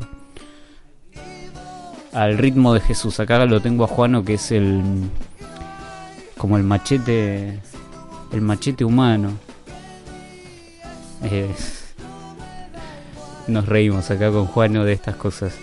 Al 2.14 2.38
ritmo 2.38 2.74
de 2.74 2.80
Jesús, 2.80 3.20
acá 3.20 3.46
lo 3.46 3.62
tengo 3.62 3.84
a 3.84 3.88
Juano, 3.88 4.24
que 4.24 4.36
es 4.36 4.52
el... 4.52 4.82
como 6.38 6.58
el 6.58 6.64
machete 6.64 7.60
el 8.32 8.42
machete 8.42 8.84
humano. 8.84 9.34
Nos 13.48 13.66
reímos 13.66 14.12
acá 14.12 14.32
con 14.32 14.46
Juano 14.46 14.84
de 14.84 14.94
estas 14.94 15.16
cosas. 15.16 15.54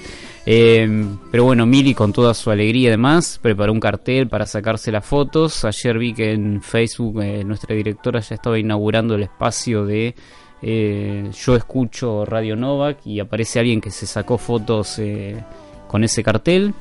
Eh, 0.46 1.06
pero 1.30 1.44
bueno, 1.44 1.64
Mili 1.64 1.94
con 1.94 2.12
toda 2.12 2.34
su 2.34 2.50
alegría 2.50 2.90
además 2.90 3.38
preparó 3.40 3.72
un 3.72 3.80
cartel 3.80 4.28
para 4.28 4.46
sacarse 4.46 4.92
las 4.92 5.04
fotos. 5.04 5.64
Ayer 5.64 5.98
vi 5.98 6.12
que 6.12 6.32
en 6.32 6.60
Facebook 6.62 7.22
eh, 7.22 7.44
nuestra 7.44 7.74
directora 7.74 8.20
ya 8.20 8.34
estaba 8.34 8.58
inaugurando 8.58 9.14
el 9.14 9.22
espacio 9.22 9.86
de 9.86 10.14
Yo 10.62 11.56
escucho 11.56 12.24
Radio 12.24 12.56
Novak 12.56 13.06
y 13.06 13.20
aparece 13.20 13.60
alguien 13.60 13.80
que 13.80 13.90
se 13.90 14.06
sacó 14.06 14.38
fotos 14.38 15.00
con 15.88 16.04
ese 16.04 16.22
cartel. 16.22 16.74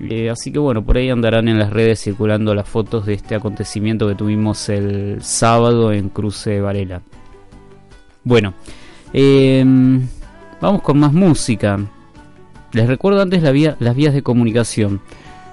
Eh, 0.00 0.28
así 0.28 0.50
que 0.52 0.58
bueno, 0.58 0.84
por 0.84 0.96
ahí 0.96 1.08
andarán 1.08 1.48
en 1.48 1.58
las 1.58 1.70
redes 1.70 2.00
circulando 2.00 2.54
las 2.54 2.68
fotos 2.68 3.06
de 3.06 3.14
este 3.14 3.34
acontecimiento 3.34 4.08
que 4.08 4.14
tuvimos 4.14 4.68
el 4.68 5.22
sábado 5.22 5.92
en 5.92 6.08
Cruce 6.08 6.60
Varela. 6.60 7.00
Bueno, 8.24 8.54
em, 9.12 10.06
vamos 10.60 10.82
con 10.82 10.98
más 10.98 11.12
música. 11.12 11.78
Les 12.74 12.86
recuerdo 12.88 13.22
antes 13.22 13.42
la 13.42 13.52
las 13.78 13.94
vías 13.94 14.12
de 14.12 14.22
comunicación. 14.22 15.00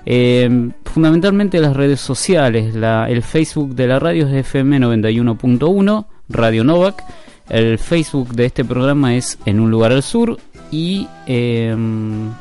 Em, 0.06 0.72
fundamentalmente 0.84 1.60
las 1.60 1.76
redes 1.76 2.02
sociales. 2.02 2.74
el 2.76 3.22
Facebook 3.22 3.76
de 3.76 3.88
la 3.88 4.00
radio 4.00 4.28
es 4.28 4.34
FM 4.34 4.80
91.1, 4.80 6.08
Radio 6.30 6.64
Novak. 6.64 7.04
El 7.48 7.78
Facebook 7.78 8.30
de 8.30 8.46
este 8.46 8.66
programa 8.66 9.16
es 9.16 9.38
En 9.46 9.60
un 9.60 9.70
lugar 9.70 9.92
al 9.92 10.02
sur. 10.02 10.40
Y... 10.72 11.08
Em, 11.28 12.32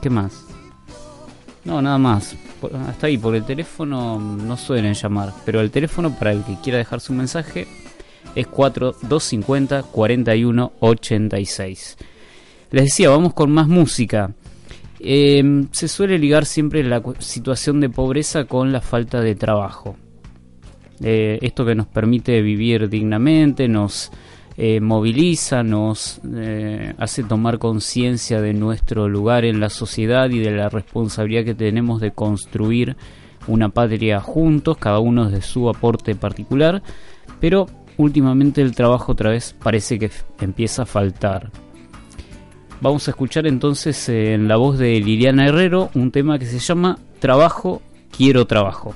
¿Qué 0.00 0.08
más? 0.08 0.44
No, 1.64 1.82
nada 1.82 1.98
más. 1.98 2.36
Hasta 2.88 3.08
ahí, 3.08 3.18
por 3.18 3.34
el 3.34 3.44
teléfono 3.44 4.20
no 4.20 4.56
suelen 4.56 4.94
llamar, 4.94 5.32
pero 5.44 5.60
el 5.60 5.72
teléfono 5.72 6.16
para 6.16 6.30
el 6.32 6.44
que 6.44 6.56
quiera 6.62 6.78
dejar 6.78 7.00
su 7.00 7.12
mensaje 7.12 7.66
es 8.36 8.46
4250 8.46 9.82
4186. 9.82 11.96
Les 12.70 12.84
decía, 12.84 13.10
vamos 13.10 13.34
con 13.34 13.50
más 13.50 13.68
música. 13.68 14.34
Em, 14.98 15.68
se 15.70 15.88
suele 15.88 16.18
ligar 16.18 16.46
siempre 16.46 16.82
la 16.82 17.02
situación 17.18 17.80
de 17.80 17.90
pobreza 17.90 18.44
con 18.44 18.72
la 18.72 18.80
falta 18.80 19.20
de 19.20 19.34
trabajo. 19.34 19.96
Eh, 21.02 21.38
esto 21.42 21.64
que 21.64 21.74
nos 21.74 21.86
permite 21.86 22.40
vivir 22.40 22.88
dignamente, 22.88 23.68
nos 23.68 24.10
eh, 24.56 24.80
moviliza, 24.80 25.62
nos 25.62 26.20
eh, 26.34 26.94
hace 26.98 27.22
tomar 27.22 27.58
conciencia 27.58 28.40
de 28.40 28.54
nuestro 28.54 29.06
lugar 29.06 29.44
en 29.44 29.60
la 29.60 29.68
sociedad 29.68 30.30
y 30.30 30.38
de 30.38 30.50
la 30.52 30.70
responsabilidad 30.70 31.44
que 31.44 31.54
tenemos 31.54 32.00
de 32.00 32.12
construir 32.12 32.96
una 33.46 33.68
patria 33.68 34.20
juntos, 34.20 34.78
cada 34.78 34.98
uno 34.98 35.30
de 35.30 35.42
su 35.42 35.68
aporte 35.68 36.14
particular, 36.14 36.82
pero 37.38 37.66
últimamente 37.98 38.62
el 38.62 38.74
trabajo 38.74 39.12
otra 39.12 39.30
vez 39.30 39.54
parece 39.62 39.98
que 39.98 40.10
empieza 40.40 40.82
a 40.82 40.86
faltar. 40.86 41.50
Vamos 42.80 43.08
a 43.08 43.10
escuchar 43.12 43.46
entonces 43.46 44.08
en 44.08 44.48
la 44.48 44.56
voz 44.56 44.78
de 44.78 45.00
Liliana 45.00 45.46
Herrero 45.46 45.90
un 45.94 46.10
tema 46.10 46.38
que 46.38 46.46
se 46.46 46.58
llama 46.58 46.98
Trabajo, 47.20 47.80
quiero 48.14 48.46
trabajo. 48.46 48.94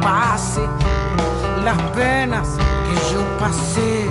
Pase 0.00 0.62
las 1.64 1.78
penas 1.92 2.48
que 2.86 2.94
yo 3.12 3.20
pasé. 3.38 4.10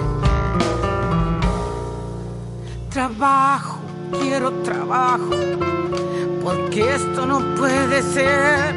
Trabajo, 2.89 3.79
quiero 4.19 4.51
trabajo, 4.63 5.35
porque 6.43 6.95
esto 6.95 7.25
no 7.25 7.39
puede 7.55 8.01
ser. 8.01 8.75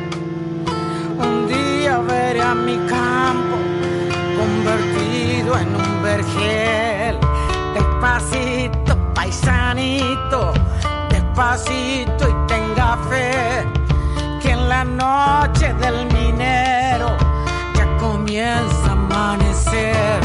Un 1.18 1.48
día 1.48 1.98
veré 1.98 2.42
a 2.42 2.54
mi 2.54 2.76
campo 2.86 3.56
convertido 4.38 5.58
en 5.58 5.68
un 5.74 6.02
vergel. 6.02 7.18
Despacito, 7.74 8.96
paisanito 9.14 10.52
despacito 11.34 12.28
y 12.28 12.46
tenga 12.46 12.96
fe 13.08 13.66
que 14.40 14.52
en 14.52 14.68
la 14.68 14.84
noche 14.84 15.74
del 15.74 16.06
minero 16.06 16.83
comienza 18.04 18.88
a 18.88 18.92
amanecer. 18.92 20.20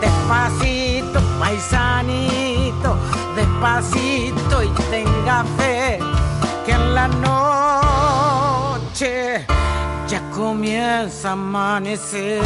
Despacito, 0.00 1.20
paisanito, 1.38 2.96
despacito 3.36 4.62
y 4.62 4.68
tenga 4.90 5.44
fe 5.58 5.98
que 6.64 6.72
en 6.72 6.94
la 6.94 7.08
noche 8.68 9.12
ya 10.08 10.20
comienza 10.30 11.28
a 11.30 11.32
amanecer. 11.32 12.42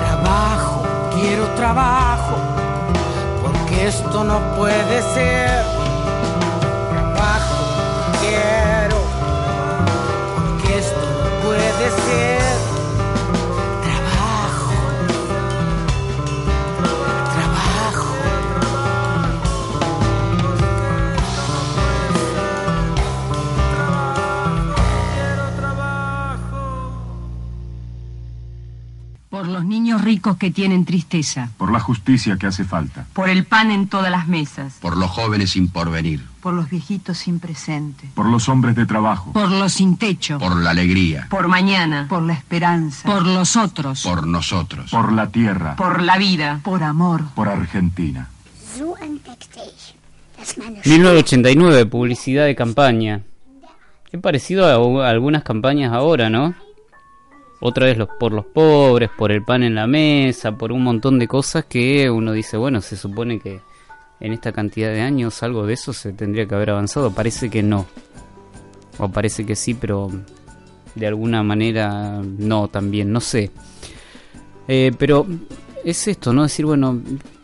Trabajo, 0.00 0.82
quiero 1.14 1.44
trabajo, 1.54 2.36
porque 3.42 3.86
esto 3.88 4.24
no 4.24 4.38
puede 4.56 5.02
ser 5.14 5.83
Por 29.94 30.00
los 30.00 30.06
niños 30.06 30.16
ricos 30.16 30.36
que 30.38 30.50
tienen 30.50 30.84
tristeza. 30.84 31.50
Por 31.56 31.70
la 31.70 31.78
justicia 31.78 32.36
que 32.36 32.48
hace 32.48 32.64
falta. 32.64 33.06
Por 33.12 33.28
el 33.28 33.44
pan 33.44 33.70
en 33.70 33.86
todas 33.86 34.10
las 34.10 34.26
mesas. 34.26 34.78
Por 34.80 34.96
los 34.96 35.08
jóvenes 35.08 35.50
sin 35.50 35.68
porvenir. 35.68 36.20
Por 36.40 36.52
los 36.54 36.68
viejitos 36.68 37.18
sin 37.18 37.38
presente. 37.38 38.08
Por 38.14 38.26
los 38.26 38.48
hombres 38.48 38.74
de 38.74 38.86
trabajo. 38.86 39.32
Por 39.32 39.50
los 39.50 39.74
sin 39.74 39.96
techo. 39.96 40.38
Por 40.38 40.56
la 40.56 40.70
alegría. 40.70 41.28
Por 41.30 41.46
mañana. 41.46 42.06
Por 42.08 42.22
la 42.22 42.32
esperanza. 42.32 43.08
Por 43.08 43.24
los 43.24 43.54
otros. 43.54 44.02
Por 44.02 44.26
nosotros. 44.26 44.90
Por 44.90 45.12
la 45.12 45.28
tierra. 45.28 45.76
Por 45.76 46.02
la 46.02 46.18
vida. 46.18 46.60
Por 46.64 46.82
amor. 46.82 47.22
Por 47.36 47.48
Argentina. 47.48 48.28
1989, 50.84 51.86
publicidad 51.86 52.46
de 52.46 52.56
campaña. 52.56 53.20
Qué 54.10 54.18
parecido 54.18 54.66
a 54.66 55.08
algunas 55.08 55.44
campañas 55.44 55.92
ahora, 55.92 56.30
¿no? 56.30 56.54
Otra 57.60 57.86
vez 57.86 57.96
los, 57.96 58.08
por 58.08 58.32
los 58.32 58.44
pobres, 58.44 59.10
por 59.16 59.32
el 59.32 59.42
pan 59.42 59.62
en 59.62 59.74
la 59.74 59.86
mesa, 59.86 60.52
por 60.52 60.72
un 60.72 60.82
montón 60.82 61.18
de 61.18 61.28
cosas 61.28 61.64
que 61.64 62.10
uno 62.10 62.32
dice, 62.32 62.56
bueno, 62.56 62.80
se 62.80 62.96
supone 62.96 63.38
que 63.38 63.60
en 64.20 64.32
esta 64.32 64.52
cantidad 64.52 64.88
de 64.88 65.00
años 65.00 65.42
algo 65.42 65.66
de 65.66 65.74
eso 65.74 65.92
se 65.92 66.12
tendría 66.12 66.46
que 66.46 66.54
haber 66.54 66.70
avanzado. 66.70 67.10
Parece 67.12 67.50
que 67.50 67.62
no. 67.62 67.86
O 68.98 69.08
parece 69.08 69.44
que 69.44 69.56
sí, 69.56 69.74
pero 69.74 70.10
de 70.94 71.06
alguna 71.06 71.42
manera 71.42 72.22
no 72.22 72.68
también, 72.68 73.12
no 73.12 73.20
sé. 73.20 73.50
Eh, 74.68 74.92
pero 74.98 75.26
es 75.84 76.08
esto, 76.08 76.32
¿no? 76.32 76.44
Decir, 76.44 76.64
bueno, 76.64 77.00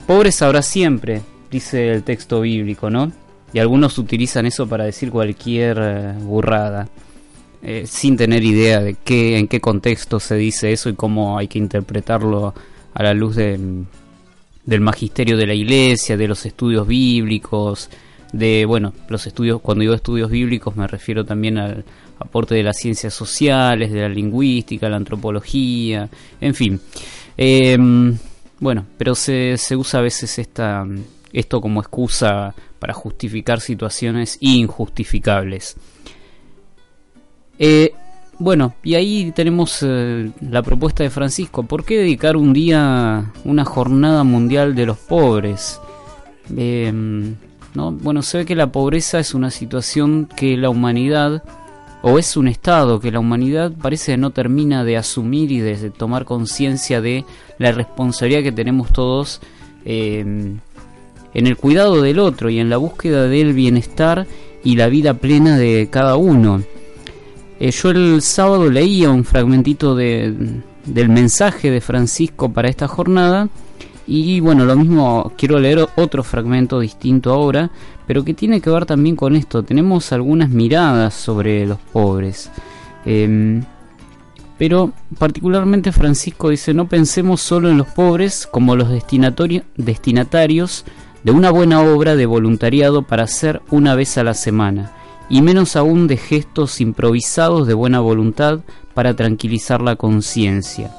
pobres 0.07 0.41
habrá 0.43 0.63
siempre, 0.63 1.23
dice 1.51 1.91
el 1.93 2.03
texto 2.03 2.41
bíblico, 2.41 2.91
¿no? 2.91 3.13
Y 3.53 3.59
algunos 3.59 3.99
utilizan 3.99 4.47
eso 4.47 4.69
para 4.69 4.85
decir 4.85 5.11
cualquier 5.11 5.79
eh, 5.81 6.15
burrada. 6.21 6.89
Eh, 7.63 7.85
sin 7.87 8.17
tener 8.17 8.43
idea 8.43 8.81
de 8.81 8.95
qué, 8.95 9.39
en 9.39 9.47
qué 9.47 9.61
contexto 9.61 10.19
se 10.19 10.35
dice 10.37 10.73
eso 10.73 10.89
y 10.89 10.95
cómo 10.95 11.37
hay 11.37 11.47
que 11.47 11.59
interpretarlo 11.59 12.55
a 12.95 13.03
la 13.03 13.13
luz 13.13 13.37
de, 13.37 13.61
del 14.65 14.81
magisterio 14.81 15.37
de 15.37 15.47
la 15.47 15.53
iglesia, 15.53 16.17
de 16.17 16.27
los 16.27 16.47
estudios 16.47 16.87
bíblicos, 16.87 17.91
de, 18.33 18.65
bueno, 18.65 18.95
los 19.09 19.27
estudios, 19.27 19.61
cuando 19.61 19.83
digo 19.83 19.93
estudios 19.93 20.31
bíblicos 20.31 20.75
me 20.75 20.87
refiero 20.87 21.25
también 21.25 21.59
al 21.59 21.85
aporte 22.19 22.55
de 22.55 22.63
las 22.63 22.79
ciencias 22.79 23.13
sociales, 23.13 23.93
de 23.93 24.01
la 24.01 24.09
lingüística, 24.09 24.89
la 24.89 24.97
antropología, 24.97 26.09
en 26.41 26.55
fin. 26.55 26.81
Eh, 27.37 27.77
bueno, 28.59 28.87
pero 28.97 29.15
se, 29.15 29.59
se 29.59 29.77
usa 29.77 30.01
a 30.01 30.03
veces 30.03 30.39
esta, 30.39 30.87
esto 31.33 31.61
como 31.61 31.81
excusa 31.81 32.55
para 32.79 32.95
justificar 32.95 33.61
situaciones 33.61 34.39
injustificables. 34.41 35.77
Eh, 37.61 37.93
bueno, 38.39 38.73
y 38.83 38.95
ahí 38.95 39.33
tenemos 39.33 39.81
eh, 39.83 40.31
la 40.41 40.63
propuesta 40.63 41.03
de 41.05 41.11
Francisco. 41.11 41.63
¿Por 41.63 41.85
qué 41.85 41.99
dedicar 41.99 42.39
un 42.39 42.55
día, 42.55 43.31
una 43.45 43.67
jornada 43.67 44.25
mundial 44.25 44.75
de 44.75 44.87
los 44.87 44.97
pobres? 44.97 45.79
Eh, 46.57 46.91
¿no? 47.75 47.93
Bueno, 47.93 48.23
se 48.23 48.39
ve 48.39 48.47
que 48.47 48.57
la 48.57 48.73
pobreza 48.73 49.19
es 49.19 49.35
una 49.35 49.51
situación 49.51 50.27
que 50.35 50.57
la 50.57 50.71
humanidad, 50.71 51.45
o 52.01 52.19
es 52.19 52.35
un 52.39 52.49
estado 52.49 52.99
que 52.99 53.13
la 53.13 53.21
humanidad 53.21 53.73
parece 53.73 54.13
que 54.13 54.17
no 54.17 54.31
termina 54.31 54.85
de 54.85 54.97
asumir 54.97 55.53
y 55.53 55.61
de 55.61 55.91
tomar 55.91 56.25
conciencia 56.25 57.03
de 57.03 57.27
la 57.59 57.73
responsabilidad 57.73 58.43
que 58.43 58.53
tenemos 58.53 58.91
todos 58.91 59.43
eh, 59.85 60.21
en 61.35 61.47
el 61.47 61.57
cuidado 61.59 62.01
del 62.01 62.21
otro 62.21 62.49
y 62.49 62.59
en 62.59 62.71
la 62.71 62.79
búsqueda 62.79 63.25
del 63.25 63.53
bienestar 63.53 64.27
y 64.65 64.77
la 64.77 64.89
vida 64.89 65.13
plena 65.13 65.59
de 65.59 65.89
cada 65.91 66.17
uno. 66.17 66.63
Eh, 67.61 67.71
yo 67.73 67.91
el 67.91 68.23
sábado 68.23 68.71
leía 68.71 69.11
un 69.11 69.23
fragmentito 69.23 69.95
de, 69.95 70.63
del 70.87 71.11
mensaje 71.11 71.71
de 71.71 71.83
Francisco 71.83 72.51
para 72.51 72.71
esta 72.71 72.89
jornada 72.89 73.51
y 74.07 74.41
bueno, 74.41 74.65
lo 74.65 74.75
mismo 74.77 75.31
quiero 75.37 75.61
leer 75.61 75.87
otro 75.97 76.25
fragmento 76.25 76.81
distinto 76.81 77.33
ahora, 77.33 77.71
pero 78.07 78.25
que 78.25 78.33
tiene 78.33 78.63
que 78.63 78.71
ver 78.71 78.87
también 78.87 79.15
con 79.15 79.37
esto. 79.37 79.63
Tenemos 79.63 80.11
algunas 80.13 80.49
miradas 80.49 81.13
sobre 81.13 81.67
los 81.67 81.79
pobres. 81.79 82.51
Eh, 83.05 83.63
pero 84.59 84.93
particularmente 85.19 85.93
Francisco 85.93 86.49
dice, 86.49 86.73
no 86.73 86.89
pensemos 86.89 87.43
solo 87.43 87.71
en 87.71 87.77
los 87.77 87.89
pobres 87.89 88.49
como 88.51 88.75
los 88.75 88.89
destinatarios 88.89 90.85
de 91.25 91.31
una 91.31 91.51
buena 91.51 91.83
obra 91.83 92.17
de 92.17 92.27
voluntariado 92.27 93.03
para 93.03 93.25
hacer 93.25 93.61
una 93.71 93.95
vez 93.95 94.17
a 94.17 94.25
la 94.25 94.35
semana 94.35 94.93
y 95.31 95.41
menos 95.41 95.77
aún 95.77 96.09
de 96.09 96.17
gestos 96.17 96.81
improvisados 96.81 97.67
de 97.67 97.75
buena 97.75 98.01
voluntad 98.01 98.61
para 98.93 99.15
tranquilizar 99.15 99.81
la 99.81 99.97
conciencia. 99.97 100.91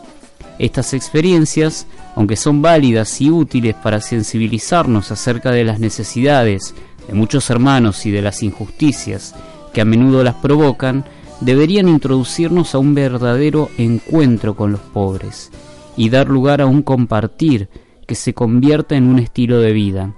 Estas 0.58 0.94
experiencias, 0.94 1.86
aunque 2.16 2.38
son 2.38 2.62
válidas 2.62 3.20
y 3.20 3.30
útiles 3.30 3.76
para 3.76 4.00
sensibilizarnos 4.00 5.12
acerca 5.12 5.52
de 5.52 5.66
las 5.66 5.80
necesidades 5.80 6.74
de 7.08 7.14
muchos 7.14 7.50
hermanos 7.50 8.06
y 8.06 8.12
de 8.12 8.22
las 8.22 8.42
injusticias 8.42 9.36
que 9.74 9.82
a 9.82 9.86
menudo 9.86 10.24
las 10.24 10.36
provocan, 10.36 11.04
deberían 11.42 11.90
introducirnos 11.90 12.74
a 12.74 12.78
un 12.78 12.94
verdadero 12.94 13.70
encuentro 13.78 14.56
con 14.56 14.72
los 14.72 14.82
pobres 14.82 15.52
y 15.98 16.10
dar 16.10 16.30
lugar 16.30 16.62
a 16.62 16.68
un 16.68 16.84
compartir 16.84 17.70
que 18.08 18.16
se 18.16 18.34
convierta 18.34 18.96
en 18.96 19.08
un 19.08 19.20
estilo 19.20 19.60
de 19.60 19.74
vida. 19.74 20.14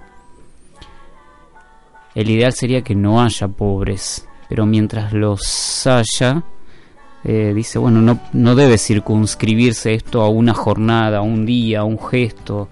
El 2.14 2.30
ideal 2.30 2.52
sería 2.52 2.82
que 2.82 2.94
no 2.94 3.22
haya 3.22 3.48
pobres, 3.48 4.28
pero 4.48 4.66
mientras 4.66 5.12
los 5.12 5.86
haya, 5.86 6.44
eh, 7.24 7.52
dice, 7.54 7.78
bueno, 7.78 8.00
no, 8.00 8.20
no 8.32 8.54
debe 8.54 8.78
circunscribirse 8.78 9.94
esto 9.94 10.22
a 10.22 10.28
una 10.28 10.54
jornada, 10.54 11.18
a 11.18 11.22
un 11.22 11.44
día, 11.44 11.80
a 11.80 11.84
un 11.84 11.98
gesto. 11.98 12.68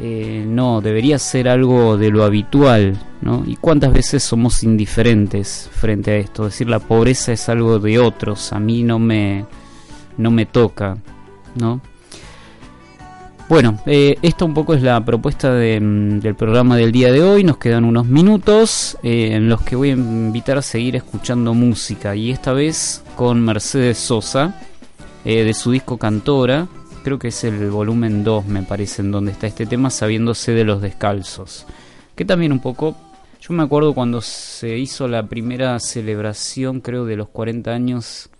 Eh, 0.00 0.44
no, 0.48 0.80
debería 0.80 1.18
ser 1.18 1.48
algo 1.48 1.96
de 1.96 2.10
lo 2.10 2.24
habitual, 2.24 2.98
¿no? 3.20 3.44
¿Y 3.46 3.54
cuántas 3.56 3.92
veces 3.92 4.22
somos 4.22 4.64
indiferentes 4.64 5.70
frente 5.72 6.10
a 6.10 6.16
esto? 6.16 6.46
Es 6.46 6.54
decir, 6.54 6.68
la 6.68 6.80
pobreza 6.80 7.32
es 7.32 7.48
algo 7.48 7.78
de 7.78 8.00
otros, 8.00 8.52
a 8.52 8.58
mí 8.58 8.82
no 8.82 8.98
me, 8.98 9.44
no 10.16 10.32
me 10.32 10.46
toca, 10.46 10.96
¿no? 11.54 11.80
Bueno, 13.52 13.78
eh, 13.84 14.16
esta 14.22 14.46
un 14.46 14.54
poco 14.54 14.72
es 14.72 14.80
la 14.80 15.04
propuesta 15.04 15.52
de, 15.52 15.78
del 15.78 16.34
programa 16.34 16.74
del 16.74 16.90
día 16.90 17.12
de 17.12 17.22
hoy. 17.22 17.44
Nos 17.44 17.58
quedan 17.58 17.84
unos 17.84 18.06
minutos 18.06 18.96
eh, 19.02 19.32
en 19.32 19.50
los 19.50 19.60
que 19.60 19.76
voy 19.76 19.90
a 19.90 19.92
invitar 19.92 20.56
a 20.56 20.62
seguir 20.62 20.96
escuchando 20.96 21.52
música. 21.52 22.16
Y 22.16 22.30
esta 22.30 22.54
vez 22.54 23.04
con 23.14 23.44
Mercedes 23.44 23.98
Sosa, 23.98 24.58
eh, 25.26 25.44
de 25.44 25.52
su 25.52 25.70
disco 25.70 25.98
Cantora. 25.98 26.66
Creo 27.04 27.18
que 27.18 27.28
es 27.28 27.44
el 27.44 27.68
volumen 27.70 28.24
2, 28.24 28.46
me 28.46 28.62
parece, 28.62 29.02
en 29.02 29.12
donde 29.12 29.32
está 29.32 29.48
este 29.48 29.66
tema, 29.66 29.90
sabiéndose 29.90 30.52
de 30.52 30.64
los 30.64 30.80
descalzos. 30.80 31.66
Que 32.16 32.24
también 32.24 32.52
un 32.52 32.60
poco. 32.60 32.96
Yo 33.38 33.52
me 33.52 33.64
acuerdo 33.64 33.92
cuando 33.92 34.22
se 34.22 34.78
hizo 34.78 35.08
la 35.08 35.26
primera 35.26 35.78
celebración, 35.78 36.80
creo, 36.80 37.04
de 37.04 37.16
los 37.16 37.28
40 37.28 37.70
años 37.70 38.30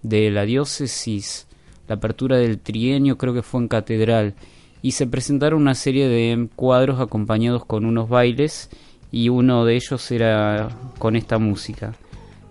de 0.00 0.30
la 0.30 0.46
diócesis 0.46 1.48
la 1.88 1.96
apertura 1.96 2.36
del 2.36 2.58
trienio 2.58 3.18
creo 3.18 3.34
que 3.34 3.42
fue 3.42 3.60
en 3.60 3.68
Catedral 3.68 4.34
y 4.82 4.92
se 4.92 5.06
presentaron 5.06 5.60
una 5.60 5.74
serie 5.74 6.08
de 6.08 6.48
cuadros 6.56 7.00
acompañados 7.00 7.64
con 7.64 7.84
unos 7.84 8.08
bailes 8.08 8.70
y 9.10 9.28
uno 9.28 9.64
de 9.64 9.76
ellos 9.76 10.10
era 10.10 10.68
con 10.98 11.16
esta 11.16 11.38
música 11.38 11.92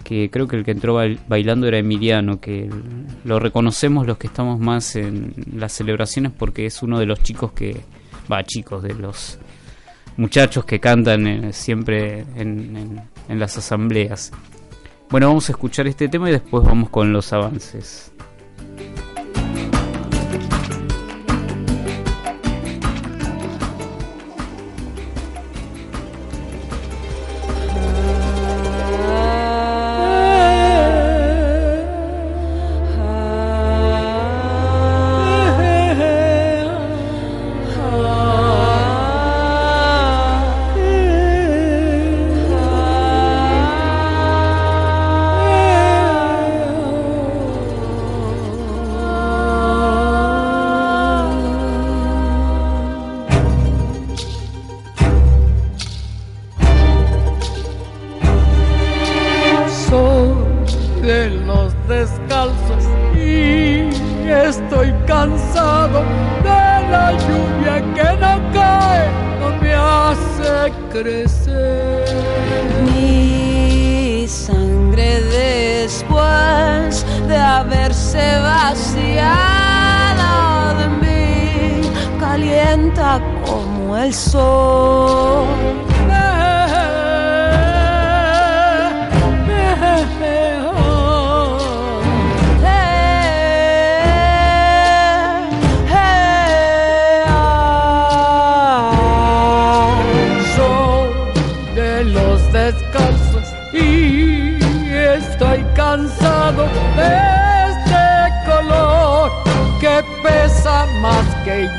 que 0.03 0.29
creo 0.29 0.47
que 0.47 0.55
el 0.57 0.65
que 0.65 0.71
entró 0.71 0.97
bailando 1.27 1.67
era 1.67 1.77
Emiliano 1.77 2.39
que 2.39 2.69
lo 3.23 3.39
reconocemos 3.39 4.07
los 4.07 4.17
que 4.17 4.27
estamos 4.27 4.59
más 4.59 4.95
en 4.95 5.33
las 5.55 5.73
celebraciones 5.73 6.31
porque 6.31 6.65
es 6.65 6.81
uno 6.81 6.99
de 6.99 7.05
los 7.05 7.21
chicos 7.21 7.51
que 7.51 7.81
va 8.31 8.43
chicos 8.43 8.83
de 8.83 8.93
los 8.93 9.37
muchachos 10.17 10.65
que 10.65 10.79
cantan 10.79 11.27
eh, 11.27 11.53
siempre 11.53 12.25
en 12.35 13.01
las 13.27 13.57
asambleas. 13.57 14.31
Bueno 15.09 15.27
vamos 15.27 15.49
a 15.49 15.51
escuchar 15.53 15.87
este 15.87 16.07
tema 16.07 16.29
y 16.29 16.33
después 16.33 16.63
vamos 16.63 16.89
con 16.89 17.11
los 17.11 17.33
avances 17.33 18.11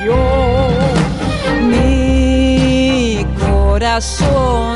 yo. 0.04 0.22
Mi 1.70 3.26
corazón 3.38 4.71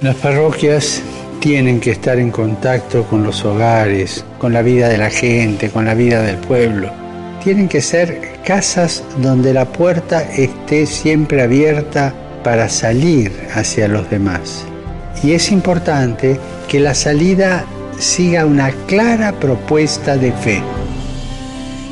Las 0.04 0.16
parroquias 0.16 1.00
tienen 1.40 1.80
que 1.80 1.92
estar 1.92 2.18
en 2.18 2.30
contacto 2.30 3.04
con 3.04 3.24
los 3.24 3.42
hogares, 3.46 4.22
con 4.38 4.52
la 4.52 4.60
vida 4.60 4.90
de 4.90 4.98
la 4.98 5.08
gente, 5.08 5.70
con 5.70 5.86
la 5.86 5.94
vida 5.94 6.20
del 6.20 6.36
pueblo. 6.36 6.92
Tienen 7.42 7.70
que 7.70 7.80
ser 7.80 8.20
casas 8.44 9.02
donde 9.22 9.54
la 9.54 9.64
puerta 9.64 10.20
esté 10.20 10.84
siempre 10.84 11.40
abierta 11.40 12.12
para 12.42 12.68
salir 12.68 13.32
hacia 13.54 13.88
los 13.88 14.10
demás. 14.10 14.66
Y 15.22 15.32
es 15.32 15.50
importante 15.50 16.38
que 16.68 16.80
la 16.80 16.94
salida 16.94 17.64
siga 17.98 18.44
una 18.44 18.72
clara 18.86 19.32
propuesta 19.32 20.18
de 20.18 20.32
fe. 20.32 20.62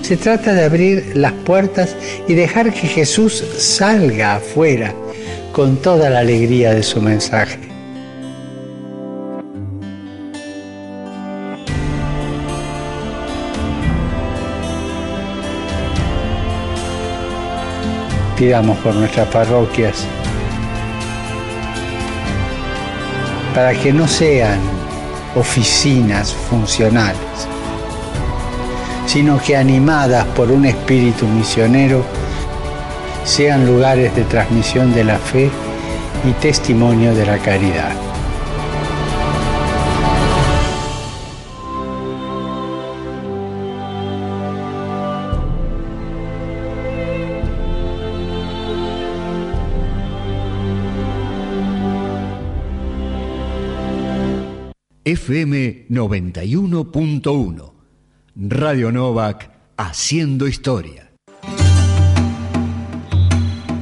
Se 0.03 0.19
trata 0.19 0.53
de 0.53 0.65
abrir 0.65 1.13
las 1.15 1.33
puertas 1.33 1.97
y 2.29 2.35
dejar 2.35 2.75
que 2.75 2.89
Jesús 2.89 3.43
salga 3.57 4.35
afuera 4.35 4.93
con 5.53 5.79
toda 5.79 6.11
la 6.11 6.19
alegría 6.19 6.75
de 6.75 6.83
su 6.83 7.01
mensaje. 7.01 7.72
Por 18.43 18.97
nuestras 18.97 19.29
parroquias 19.29 20.05
para 23.55 23.73
que 23.73 23.93
no 23.93 24.09
sean 24.09 24.59
oficinas 25.37 26.35
funcionales, 26.35 27.21
sino 29.07 29.41
que 29.41 29.57
animadas 29.57 30.25
por 30.35 30.51
un 30.51 30.65
espíritu 30.65 31.25
misionero 31.29 32.05
sean 33.25 33.65
lugares 33.65 34.13
de 34.17 34.25
transmisión 34.25 34.93
de 34.93 35.05
la 35.05 35.19
fe 35.19 35.49
y 36.29 36.33
testimonio 36.33 37.15
de 37.15 37.25
la 37.25 37.39
caridad. 37.39 38.12
FM 55.63 55.87
91.1. 55.91 57.73
Radio 58.35 58.91
Novak 58.91 59.51
haciendo 59.77 60.49
historia. 60.49 61.13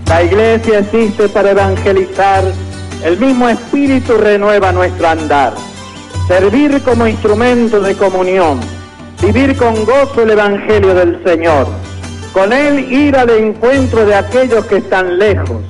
La 0.06 0.22
iglesia 0.22 0.80
existe 0.80 1.28
para 1.28 1.52
evangelizar, 1.52 2.44
el 3.04 3.18
mismo 3.18 3.48
espíritu 3.48 4.18
renueva 4.18 4.72
nuestro 4.72 5.08
andar. 5.08 5.54
Servir 6.28 6.82
como 6.82 7.06
instrumento 7.06 7.80
de 7.80 7.94
comunión, 7.94 8.60
vivir 9.22 9.56
con 9.56 9.84
gozo 9.84 10.22
el 10.22 10.30
evangelio 10.30 10.94
del 10.94 11.22
Señor, 11.24 11.66
con 12.32 12.52
él 12.52 12.92
ir 12.92 13.16
al 13.16 13.30
encuentro 13.30 14.04
de 14.04 14.16
aquellos 14.16 14.66
que 14.66 14.78
están 14.78 15.18
lejos, 15.18 15.62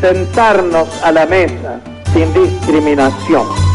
sentarnos 0.00 0.88
a 1.02 1.12
la 1.12 1.26
mesa 1.26 1.80
sin 2.12 2.32
discriminación. 2.34 3.73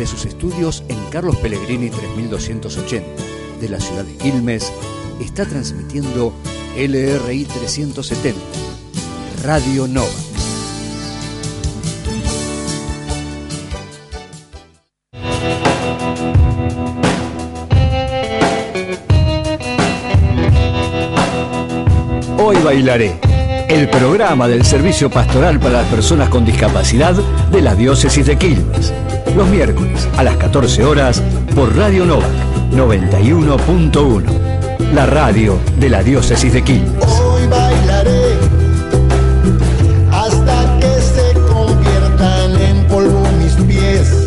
Desde 0.00 0.16
sus 0.16 0.24
estudios 0.24 0.82
en 0.88 0.98
Carlos 1.10 1.36
Pellegrini 1.36 1.90
3280 1.90 3.06
de 3.60 3.68
la 3.68 3.78
ciudad 3.78 4.02
de 4.02 4.16
Quilmes, 4.16 4.72
está 5.20 5.44
transmitiendo 5.44 6.32
LRI 6.74 7.44
370, 7.44 8.40
Radio 9.44 9.86
Nova. 9.86 10.08
Hoy 22.38 22.56
bailaré. 22.64 23.20
El 23.68 23.90
programa 23.90 24.48
del 24.48 24.64
Servicio 24.64 25.10
Pastoral 25.10 25.60
para 25.60 25.82
las 25.82 25.90
Personas 25.90 26.30
con 26.30 26.46
Discapacidad 26.46 27.14
de 27.52 27.60
la 27.60 27.74
Diócesis 27.74 28.24
de 28.24 28.38
Quilmes. 28.38 28.94
Los 29.36 29.48
miércoles 29.48 30.08
a 30.16 30.24
las 30.24 30.36
14 30.36 30.84
horas 30.84 31.22
por 31.54 31.74
Radio 31.76 32.04
Nova 32.04 32.26
91.1. 32.72 34.24
la 34.92 35.06
radio 35.06 35.58
de 35.78 35.88
la 35.88 36.02
diócesis 36.02 36.52
de 36.52 36.62
Quilmes. 36.62 37.04
Hoy 37.04 37.46
bailaré 37.46 38.34
hasta 40.10 40.78
que 40.80 41.00
se 41.00 41.32
conviertan 41.48 42.60
en 42.60 42.86
polvo 42.88 43.22
mis 43.38 43.54
pies. 43.66 44.26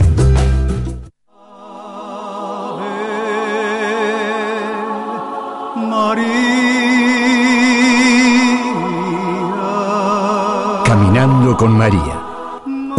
Caminando 10.86 11.58
con 11.58 11.78
María. 11.78 12.33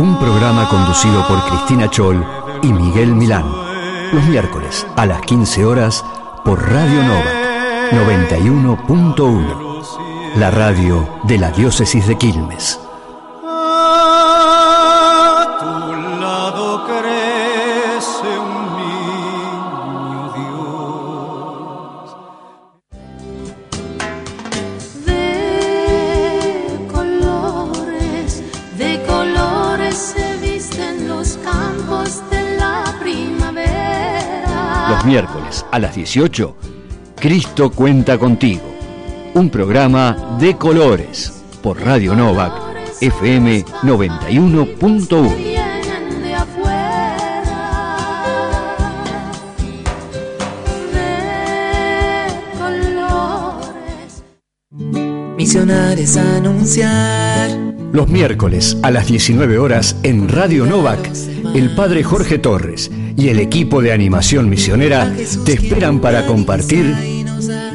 Un 0.04 0.18
programa 0.18 0.68
conducido 0.68 1.26
por 1.26 1.42
Cristina 1.46 1.88
Chol 1.88 2.22
y 2.60 2.74
Miguel 2.74 3.14
Milán. 3.14 3.46
Los 4.12 4.22
miércoles 4.24 4.86
a 4.96 5.06
las 5.06 5.22
15 5.22 5.64
horas 5.64 6.04
por 6.44 6.70
Radio 6.70 7.02
Nova 7.02 7.32
91.1. 7.90 10.36
La 10.36 10.50
radio 10.50 11.08
de 11.22 11.38
la 11.38 11.50
diócesis 11.52 12.06
de 12.06 12.18
Quilmes. 12.18 12.83
18, 36.04 36.56
Cristo 37.16 37.70
cuenta 37.70 38.18
contigo. 38.18 38.60
Un 39.32 39.48
programa 39.48 40.36
de 40.38 40.54
colores 40.54 41.42
por 41.62 41.80
Radio 41.80 42.14
Novak 42.14 42.52
FM 43.00 43.64
91.1. 43.82 45.34
Vienen 45.34 46.22
de 46.22 46.34
afuera. 46.34 47.16
De 50.92 52.58
colores. 52.58 54.22
Misionar 55.38 55.98
es 55.98 56.18
anunciar. 56.18 57.48
Los 57.92 58.08
miércoles 58.08 58.76
a 58.82 58.90
las 58.90 59.06
19 59.06 59.56
horas 59.56 59.96
en 60.02 60.28
Radio 60.28 60.66
Novak, 60.66 61.10
el 61.54 61.74
padre 61.74 62.04
Jorge 62.04 62.36
Torres 62.38 62.90
y 63.16 63.28
el 63.28 63.38
equipo 63.38 63.80
de 63.80 63.92
animación 63.92 64.48
misionera 64.48 65.12
te 65.44 65.52
esperan 65.52 66.00
para 66.00 66.26
compartir 66.26 66.96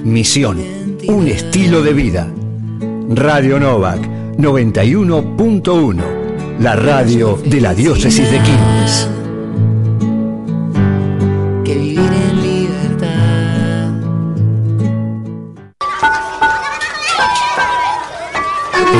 Misión, 0.04 0.60
un 1.08 1.28
estilo 1.28 1.82
de 1.84 1.94
vida. 1.94 2.28
Radio 3.10 3.60
Novak 3.60 4.02
91.1, 4.38 5.98
la 6.60 6.76
radio 6.76 7.40
de 7.46 7.62
la 7.62 7.74
diócesis 7.74 8.30
de 8.32 8.40
Quilmes. 8.40 9.08
Que 11.66 11.76
vivir 11.76 12.00
en 12.00 12.42
libertad. 12.42 13.10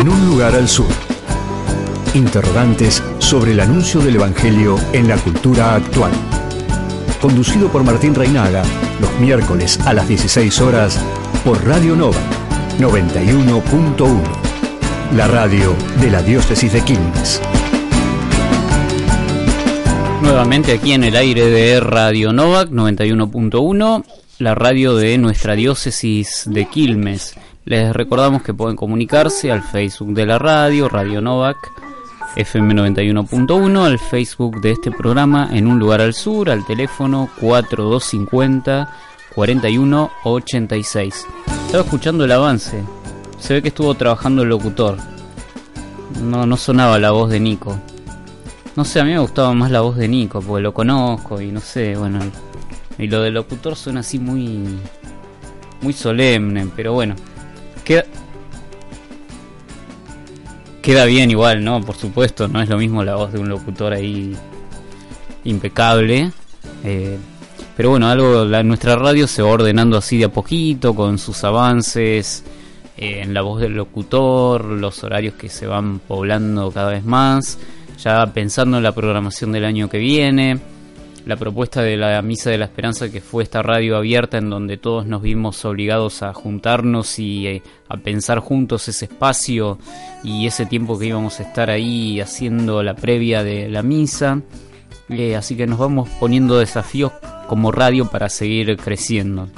En 0.02 0.10
un 0.10 0.28
lugar 0.28 0.56
al 0.56 0.68
sur. 0.68 1.09
Interrogantes 2.16 3.04
sobre 3.20 3.52
el 3.52 3.60
anuncio 3.60 4.02
del 4.02 4.16
Evangelio 4.16 4.78
en 4.94 5.08
la 5.08 5.16
cultura 5.18 5.76
actual. 5.76 6.12
Conducido 7.22 7.70
por 7.72 7.84
Martín 7.84 8.16
Reinaga, 8.16 8.64
los 9.00 9.12
miércoles 9.20 9.80
a 9.86 9.94
las 9.94 10.08
16 10.08 10.60
horas 10.62 11.00
por 11.46 11.64
Radio 11.68 11.96
Nova 11.96 12.18
91.1. 12.80 14.22
La 15.16 15.28
radio 15.28 15.76
de 16.02 16.10
la 16.10 16.24
diócesis 16.24 16.74
de 16.74 16.82
Quilmes. 16.82 17.42
Nuevamente 20.24 20.74
aquí 20.74 20.94
en 20.94 21.04
el 21.04 21.16
aire 21.16 21.46
de 21.46 21.80
Radio 21.80 22.34
Novak 22.34 22.70
91.1, 22.70 24.04
la 24.40 24.56
radio 24.56 24.96
de 24.96 25.18
nuestra 25.20 25.56
diócesis 25.56 26.46
de 26.48 26.66
Quilmes. 26.66 27.36
Les 27.66 27.94
recordamos 27.94 28.42
que 28.42 28.54
pueden 28.56 28.76
comunicarse 28.76 29.52
al 29.52 29.62
Facebook 29.62 30.14
de 30.14 30.26
la 30.26 30.40
radio, 30.40 30.90
Radio 30.90 31.22
Novak 31.22 31.89
FM 32.36 32.76
91.1, 32.76 33.86
al 33.86 34.00
Facebook 34.00 34.62
de 34.62 34.72
este 34.72 34.92
programa 34.92 35.50
en 35.52 35.68
un 35.68 35.80
lugar 35.80 36.02
al 36.02 36.14
sur, 36.14 36.50
al 36.50 36.66
teléfono 36.66 37.30
4250 37.40 38.90
4186. 39.36 41.26
Estaba 41.66 41.84
escuchando 41.84 42.26
el 42.26 42.32
avance. 42.32 42.84
Se 43.40 43.54
ve 43.54 43.62
que 43.62 43.70
estuvo 43.70 43.94
trabajando 43.96 44.44
el 44.44 44.50
locutor. 44.50 44.98
No, 46.22 46.46
no 46.46 46.58
sonaba 46.58 47.00
la 47.00 47.12
voz 47.12 47.30
de 47.30 47.40
Nico. 47.40 47.80
No 48.76 48.86
sé, 48.86 49.00
a 49.00 49.04
mí 49.04 49.12
me 49.12 49.20
gustaba 49.20 49.54
más 49.54 49.72
la 49.72 49.82
voz 49.82 49.98
de 49.98 50.08
Nico, 50.08 50.42
porque 50.42 50.64
lo 50.64 50.74
conozco 50.74 51.42
y 51.42 51.52
no 51.52 51.60
sé, 51.60 51.96
bueno. 51.96 52.20
Y 52.98 53.08
lo 53.08 53.22
del 53.22 53.36
locutor 53.36 53.76
suena 53.76 54.02
así 54.02 54.20
muy. 54.20 54.80
muy 55.82 55.94
solemne, 55.94 56.68
pero 56.76 56.94
bueno. 56.94 57.16
Queda. 57.84 58.06
Queda 60.90 61.06
bien 61.06 61.30
igual, 61.30 61.64
¿no? 61.64 61.82
Por 61.82 61.96
supuesto, 61.96 62.48
no 62.48 62.64
es 62.64 62.68
lo 62.68 62.76
mismo 62.76 63.04
la 63.04 63.14
voz 63.16 63.32
de 63.32 63.38
un 63.38 63.48
locutor 63.48 63.94
ahí 63.94 64.36
impecable. 65.44 66.32
Eh, 66.84 67.16
pero 67.78 67.92
bueno, 67.92 68.08
algo, 68.08 68.44
la, 68.44 68.64
nuestra 68.64 68.96
radio 68.96 69.28
se 69.28 69.44
va 69.44 69.50
ordenando 69.50 69.98
así 69.98 70.18
de 70.18 70.26
a 70.26 70.30
poquito, 70.30 70.96
con 70.96 71.20
sus 71.20 71.44
avances 71.44 72.44
eh, 72.98 73.22
en 73.22 73.36
la 73.36 73.44
voz 73.44 73.62
del 73.62 73.76
locutor, 73.76 74.66
los 74.66 75.04
horarios 75.04 75.36
que 75.36 75.48
se 75.48 75.68
van 75.68 76.00
poblando 76.00 76.72
cada 76.72 76.90
vez 76.90 77.06
más, 77.06 77.60
ya 78.00 78.26
pensando 78.34 78.78
en 78.78 78.84
la 78.84 78.92
programación 78.92 79.52
del 79.52 79.66
año 79.66 79.90
que 79.90 80.00
viene, 80.00 80.60
la 81.26 81.36
propuesta 81.36 81.82
de 81.82 81.98
la 81.98 82.22
Misa 82.22 82.50
de 82.50 82.58
la 82.58 82.66
Esperanza 82.66 83.10
que 83.10 83.22
fue 83.22 83.44
esta 83.44 83.62
radio 83.62 83.98
abierta 83.98 84.38
en 84.38 84.50
donde 84.50 84.78
todos 84.78 85.06
nos 85.06 85.22
vimos 85.22 85.64
obligados 85.66 86.24
a 86.24 86.34
juntarnos 86.34 87.20
y 87.20 87.48
eh, 87.48 87.64
a 87.88 87.98
pensar 87.98 88.40
juntos 88.40 88.88
ese 88.88 89.06
espacio 89.06 89.78
y 90.24 90.48
ese 90.48 90.66
tiempo 90.66 90.98
que 90.98 91.08
íbamos 91.08 91.40
a 91.40 91.44
estar 91.44 91.70
ahí 91.70 92.20
haciendo 92.20 92.84
la 92.84 92.96
previa 92.96 93.44
de 93.44 93.70
la 93.70 93.84
misa. 93.84 94.42
Eh, 95.10 95.36
así 95.36 95.56
que 95.56 95.68
nos 95.68 95.80
vamos 95.80 96.10
poniendo 96.20 96.60
desafíos 96.60 97.12
como 97.48 97.72
radio 97.72 98.06
para 98.06 98.30
seguir 98.30 98.78
creciendo. 98.78 99.50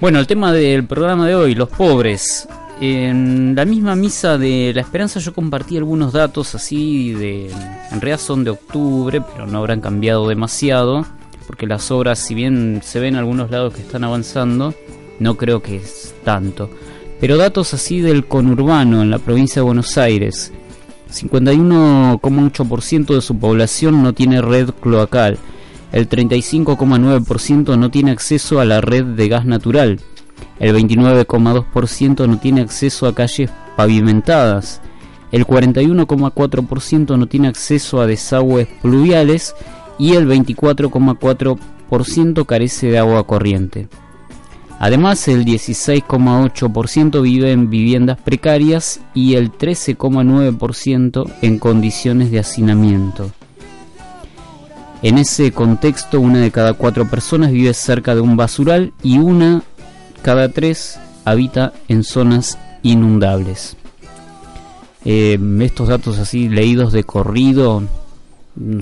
Bueno, 0.00 0.18
el 0.18 0.26
tema 0.26 0.52
del 0.52 0.86
programa 0.86 1.26
de 1.26 1.34
hoy, 1.34 1.54
los 1.54 1.68
pobres. 1.68 2.48
En 2.80 3.54
la 3.56 3.64
misma 3.64 3.96
misa 3.96 4.36
de 4.36 4.72
la 4.74 4.82
esperanza 4.82 5.18
yo 5.18 5.32
compartí 5.32 5.78
algunos 5.78 6.12
datos 6.12 6.54
así 6.54 7.12
de... 7.12 7.50
En 7.90 8.02
realidad 8.02 8.20
son 8.20 8.44
de 8.44 8.50
octubre, 8.50 9.22
pero 9.22 9.46
no 9.46 9.56
habrán 9.58 9.80
cambiado 9.80 10.28
demasiado. 10.28 11.06
Porque 11.46 11.66
las 11.66 11.90
obras, 11.90 12.18
si 12.18 12.34
bien 12.34 12.82
se 12.84 13.00
ven 13.00 13.14
en 13.14 13.20
algunos 13.20 13.50
lados 13.50 13.72
que 13.72 13.80
están 13.80 14.04
avanzando, 14.04 14.74
no 15.18 15.36
creo 15.36 15.62
que 15.62 15.76
es 15.76 16.14
tanto. 16.22 16.68
Pero 17.18 17.38
datos 17.38 17.72
así 17.72 18.02
del 18.02 18.26
conurbano 18.26 19.00
en 19.00 19.08
la 19.10 19.20
provincia 19.20 19.60
de 19.60 19.66
Buenos 19.66 19.96
Aires. 19.96 20.52
51,8% 21.10 23.14
de 23.14 23.22
su 23.22 23.38
población 23.38 24.02
no 24.02 24.12
tiene 24.12 24.42
red 24.42 24.68
cloacal. 24.70 25.38
El 25.92 26.10
35,9% 26.10 27.78
no 27.78 27.90
tiene 27.90 28.10
acceso 28.10 28.60
a 28.60 28.66
la 28.66 28.82
red 28.82 29.04
de 29.04 29.28
gas 29.28 29.46
natural. 29.46 30.00
El 30.58 30.74
29,2% 30.74 32.26
no 32.26 32.38
tiene 32.38 32.62
acceso 32.62 33.06
a 33.06 33.14
calles 33.14 33.50
pavimentadas. 33.76 34.80
El 35.32 35.44
41,4% 35.46 37.18
no 37.18 37.26
tiene 37.26 37.48
acceso 37.48 38.00
a 38.00 38.06
desagües 38.06 38.68
pluviales 38.80 39.54
y 39.98 40.14
el 40.14 40.26
24,4% 40.28 42.46
carece 42.46 42.90
de 42.90 42.98
agua 42.98 43.26
corriente. 43.26 43.88
Además, 44.78 45.26
el 45.28 45.46
16,8% 45.46 47.22
vive 47.22 47.52
en 47.52 47.70
viviendas 47.70 48.18
precarias 48.18 49.00
y 49.14 49.34
el 49.34 49.50
13,9% 49.50 51.32
en 51.40 51.58
condiciones 51.58 52.30
de 52.30 52.40
hacinamiento. 52.40 53.30
En 55.02 55.18
ese 55.18 55.52
contexto, 55.52 56.20
una 56.20 56.40
de 56.40 56.50
cada 56.50 56.74
cuatro 56.74 57.08
personas 57.08 57.52
vive 57.52 57.72
cerca 57.72 58.14
de 58.14 58.20
un 58.20 58.36
basural 58.36 58.92
y 59.02 59.18
una 59.18 59.62
cada 60.22 60.50
tres 60.50 60.98
habita 61.24 61.72
en 61.88 62.04
zonas 62.04 62.58
inundables. 62.82 63.76
Eh, 65.04 65.38
estos 65.60 65.88
datos 65.88 66.18
así 66.18 66.48
leídos 66.48 66.92
de 66.92 67.04
corrido 67.04 67.82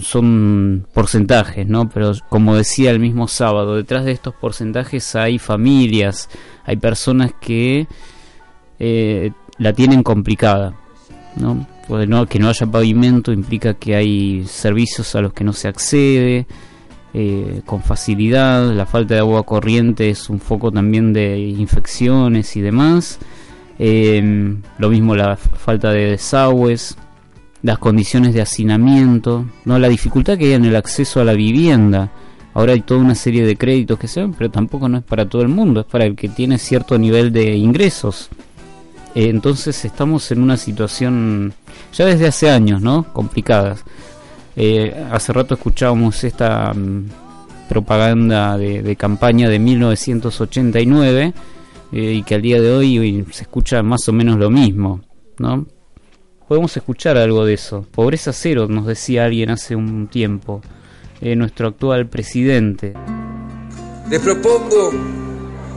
son 0.00 0.86
porcentajes, 0.92 1.66
¿no? 1.66 1.88
Pero 1.90 2.12
como 2.28 2.56
decía 2.56 2.90
el 2.90 3.00
mismo 3.00 3.28
sábado, 3.28 3.76
detrás 3.76 4.04
de 4.04 4.12
estos 4.12 4.34
porcentajes 4.34 5.16
hay 5.16 5.38
familias, 5.38 6.28
hay 6.64 6.76
personas 6.76 7.32
que 7.40 7.86
eh, 8.78 9.32
la 9.58 9.72
tienen 9.72 10.02
complicada, 10.02 10.74
¿no? 11.36 11.66
Pues 11.88 12.08
no, 12.08 12.26
que 12.26 12.38
no 12.38 12.48
haya 12.48 12.66
pavimento 12.66 13.32
implica 13.32 13.74
que 13.74 13.94
hay 13.94 14.46
servicios 14.46 15.14
a 15.14 15.20
los 15.20 15.32
que 15.32 15.44
no 15.44 15.52
se 15.52 15.68
accede, 15.68 16.46
eh, 17.14 17.62
con 17.64 17.80
facilidad, 17.80 18.72
la 18.74 18.86
falta 18.86 19.14
de 19.14 19.20
agua 19.20 19.44
corriente 19.44 20.10
es 20.10 20.28
un 20.28 20.40
foco 20.40 20.72
también 20.72 21.12
de 21.12 21.38
infecciones 21.38 22.56
y 22.56 22.60
demás, 22.60 23.20
eh, 23.78 24.54
lo 24.78 24.88
mismo 24.90 25.14
la 25.14 25.36
falta 25.36 25.92
de 25.92 26.10
desagües, 26.10 26.96
las 27.62 27.78
condiciones 27.78 28.34
de 28.34 28.42
hacinamiento, 28.42 29.46
no 29.64 29.78
la 29.78 29.88
dificultad 29.88 30.36
que 30.36 30.46
hay 30.46 30.52
en 30.52 30.64
el 30.64 30.76
acceso 30.76 31.20
a 31.20 31.24
la 31.24 31.32
vivienda. 31.32 32.10
Ahora 32.52 32.72
hay 32.72 32.82
toda 32.82 33.00
una 33.00 33.14
serie 33.14 33.46
de 33.46 33.56
créditos 33.56 33.98
que 33.98 34.06
se 34.06 34.20
ven, 34.20 34.34
pero 34.34 34.50
tampoco 34.50 34.88
no 34.88 34.98
es 34.98 35.04
para 35.04 35.28
todo 35.28 35.42
el 35.42 35.48
mundo, 35.48 35.80
es 35.80 35.86
para 35.86 36.04
el 36.04 36.14
que 36.14 36.28
tiene 36.28 36.58
cierto 36.58 36.98
nivel 36.98 37.32
de 37.32 37.56
ingresos. 37.56 38.28
Eh, 39.14 39.28
entonces 39.28 39.84
estamos 39.84 40.30
en 40.30 40.42
una 40.42 40.56
situación 40.56 41.54
ya 41.92 42.04
desde 42.04 42.26
hace 42.26 42.50
años, 42.50 42.82
¿no? 42.82 43.04
Complicadas. 43.12 43.84
Eh, 44.56 44.94
hace 45.10 45.32
rato 45.32 45.54
escuchábamos 45.54 46.22
esta 46.22 46.72
mm, 46.72 47.08
propaganda 47.68 48.56
de, 48.56 48.96
campaña 48.96 49.48
de 49.48 49.58
1989 49.58 51.34
eh, 51.92 52.12
y 52.12 52.22
que 52.22 52.34
al 52.36 52.42
día 52.42 52.60
de 52.60 52.72
hoy, 52.72 53.24
se 53.30 53.42
escucha 53.42 53.82
más 53.82 54.08
o 54.08 54.12
menos 54.12 54.38
lo 54.38 54.50
mismo, 54.50 55.00
¿no? 55.38 55.66
Podemos 56.46 56.76
escuchar 56.76 57.16
algo 57.16 57.44
de 57.44 57.54
eso. 57.54 57.86
Pobreza 57.90 58.32
cero, 58.32 58.66
nos 58.68 58.86
decía 58.86 59.24
alguien 59.24 59.50
hace 59.50 59.74
un 59.74 60.08
tiempo, 60.08 60.60
eh, 61.20 61.34
nuestro 61.34 61.68
actual 61.68 62.06
presidente. 62.06 62.92
Les 64.10 64.20
propongo 64.20 64.92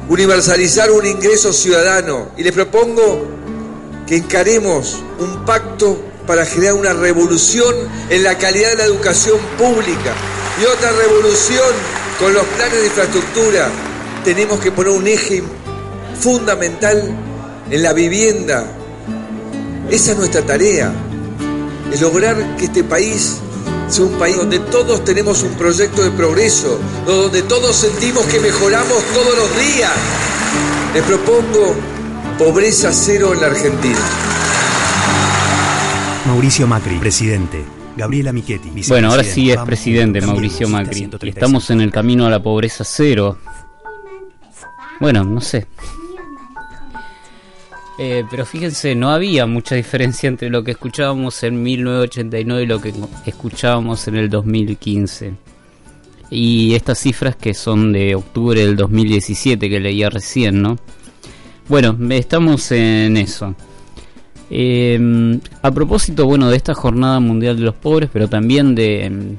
universalizar 0.10 0.92
un 0.92 1.06
ingreso 1.06 1.54
ciudadano 1.54 2.30
y 2.38 2.44
les 2.44 2.52
propongo 2.52 3.28
que 4.06 4.18
encaremos 4.18 5.04
un 5.20 5.46
pacto 5.46 6.07
para 6.28 6.46
generar 6.46 6.74
una 6.74 6.94
revolución 6.94 7.74
en 8.10 8.24
la 8.24 8.38
calidad 8.38 8.72
de 8.72 8.76
la 8.76 8.84
educación 8.84 9.40
pública 9.58 10.14
y 10.62 10.66
otra 10.66 10.92
revolución 10.92 11.74
con 12.20 12.34
los 12.34 12.46
planes 12.46 12.80
de 12.80 12.86
infraestructura. 12.88 13.70
Tenemos 14.24 14.60
que 14.60 14.72
poner 14.72 14.92
un 14.92 15.08
eje 15.08 15.42
fundamental 16.20 17.02
en 17.72 17.82
la 17.82 17.94
vivienda. 17.94 18.66
Esa 19.90 20.12
es 20.12 20.18
nuestra 20.18 20.42
tarea, 20.46 20.92
es 21.92 22.02
lograr 22.02 22.58
que 22.58 22.66
este 22.66 22.84
país 22.84 23.38
sea 23.88 24.04
un 24.04 24.20
país 24.20 24.36
donde 24.36 24.60
todos 24.60 25.06
tenemos 25.06 25.44
un 25.44 25.54
proyecto 25.54 26.04
de 26.04 26.12
progreso, 26.12 26.78
donde 27.06 27.42
todos 27.44 27.74
sentimos 27.74 28.26
que 28.26 28.42
mejoramos 28.42 29.02
todos 29.14 29.38
los 29.38 29.58
días. 29.58 29.94
Les 30.94 31.04
propongo 31.04 31.74
pobreza 32.38 32.92
cero 32.92 33.34
en 33.34 33.42
la 33.42 33.48
Argentina. 33.48 34.00
Mauricio 36.38 36.68
Macri, 36.68 37.00
presidente. 37.00 37.66
Gabriela 37.98 38.32
Michetti, 38.32 38.70
Bueno, 38.90 39.10
ahora 39.10 39.24
sí 39.24 39.50
es 39.50 39.58
presidente 39.62 40.22
Mauricio 40.22 40.70
Macri. 40.70 41.10
Y 41.24 41.30
estamos 41.30 41.72
en 41.72 41.82
el 41.82 41.92
camino 41.92 42.28
a 42.28 42.30
la 42.30 42.44
pobreza 42.44 42.84
cero. 42.84 43.40
Bueno, 45.00 45.24
no 45.24 45.42
sé. 45.42 45.66
Eh, 47.98 48.24
pero 48.30 48.46
fíjense, 48.46 48.94
no 48.94 49.10
había 49.10 49.48
mucha 49.48 49.74
diferencia 49.74 50.28
entre 50.28 50.52
lo 50.52 50.64
que 50.64 50.70
escuchábamos 50.70 51.42
en 51.42 51.64
1989 51.64 52.62
y 52.62 52.68
lo 52.68 52.82
que 52.82 52.94
escuchábamos 53.26 54.08
en 54.08 54.18
el 54.18 54.30
2015. 54.30 55.34
Y 56.30 56.76
estas 56.76 57.00
cifras 57.00 57.36
que 57.36 57.56
son 57.56 57.92
de 57.92 58.14
octubre 58.14 58.64
del 58.64 58.76
2017 58.76 59.68
que 59.68 59.80
leía 59.80 60.12
recién, 60.12 60.62
¿no? 60.62 60.78
Bueno, 61.68 61.98
estamos 62.12 62.72
en 62.74 63.18
eso. 63.18 63.56
Eh, 64.50 65.40
a 65.62 65.72
propósito, 65.72 66.26
bueno, 66.26 66.50
de 66.50 66.58
esta 66.58 66.74
Jornada 66.74 67.20
Mundial 67.20 67.58
de 67.58 67.64
los 67.64 67.76
Pobres, 67.76 68.10
pero 68.12 68.28
también 68.28 68.76
de 68.76 69.06
em, 69.06 69.38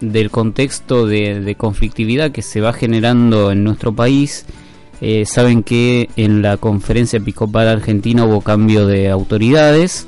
del 0.00 0.30
contexto 0.30 1.06
de, 1.06 1.54
conflictividad 1.56 2.32
que 2.32 2.42
se 2.42 2.60
va 2.60 2.72
generando 2.72 3.50
en 3.50 3.64
nuestro 3.64 3.94
país, 3.94 4.44
eh, 5.00 5.24
saben 5.26 5.62
que 5.62 6.10
en 6.16 6.42
la 6.42 6.56
conferencia 6.58 7.18
episcopal 7.18 7.68
argentina 7.68 8.24
hubo 8.24 8.42
cambio 8.42 8.86
de 8.86 9.08
autoridades 9.08 10.06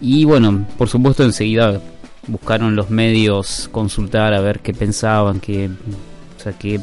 y 0.00 0.24
bueno, 0.24 0.66
por 0.76 0.88
supuesto 0.88 1.24
enseguida 1.24 1.80
buscaron 2.28 2.76
los 2.76 2.90
medios 2.90 3.68
consultar 3.72 4.34
a 4.34 4.40
ver 4.40 4.60
qué 4.60 4.72
pensaban, 4.72 5.40
qué, 5.40 5.68
o 5.68 6.40
sea, 6.40 6.52
qué, 6.52 6.80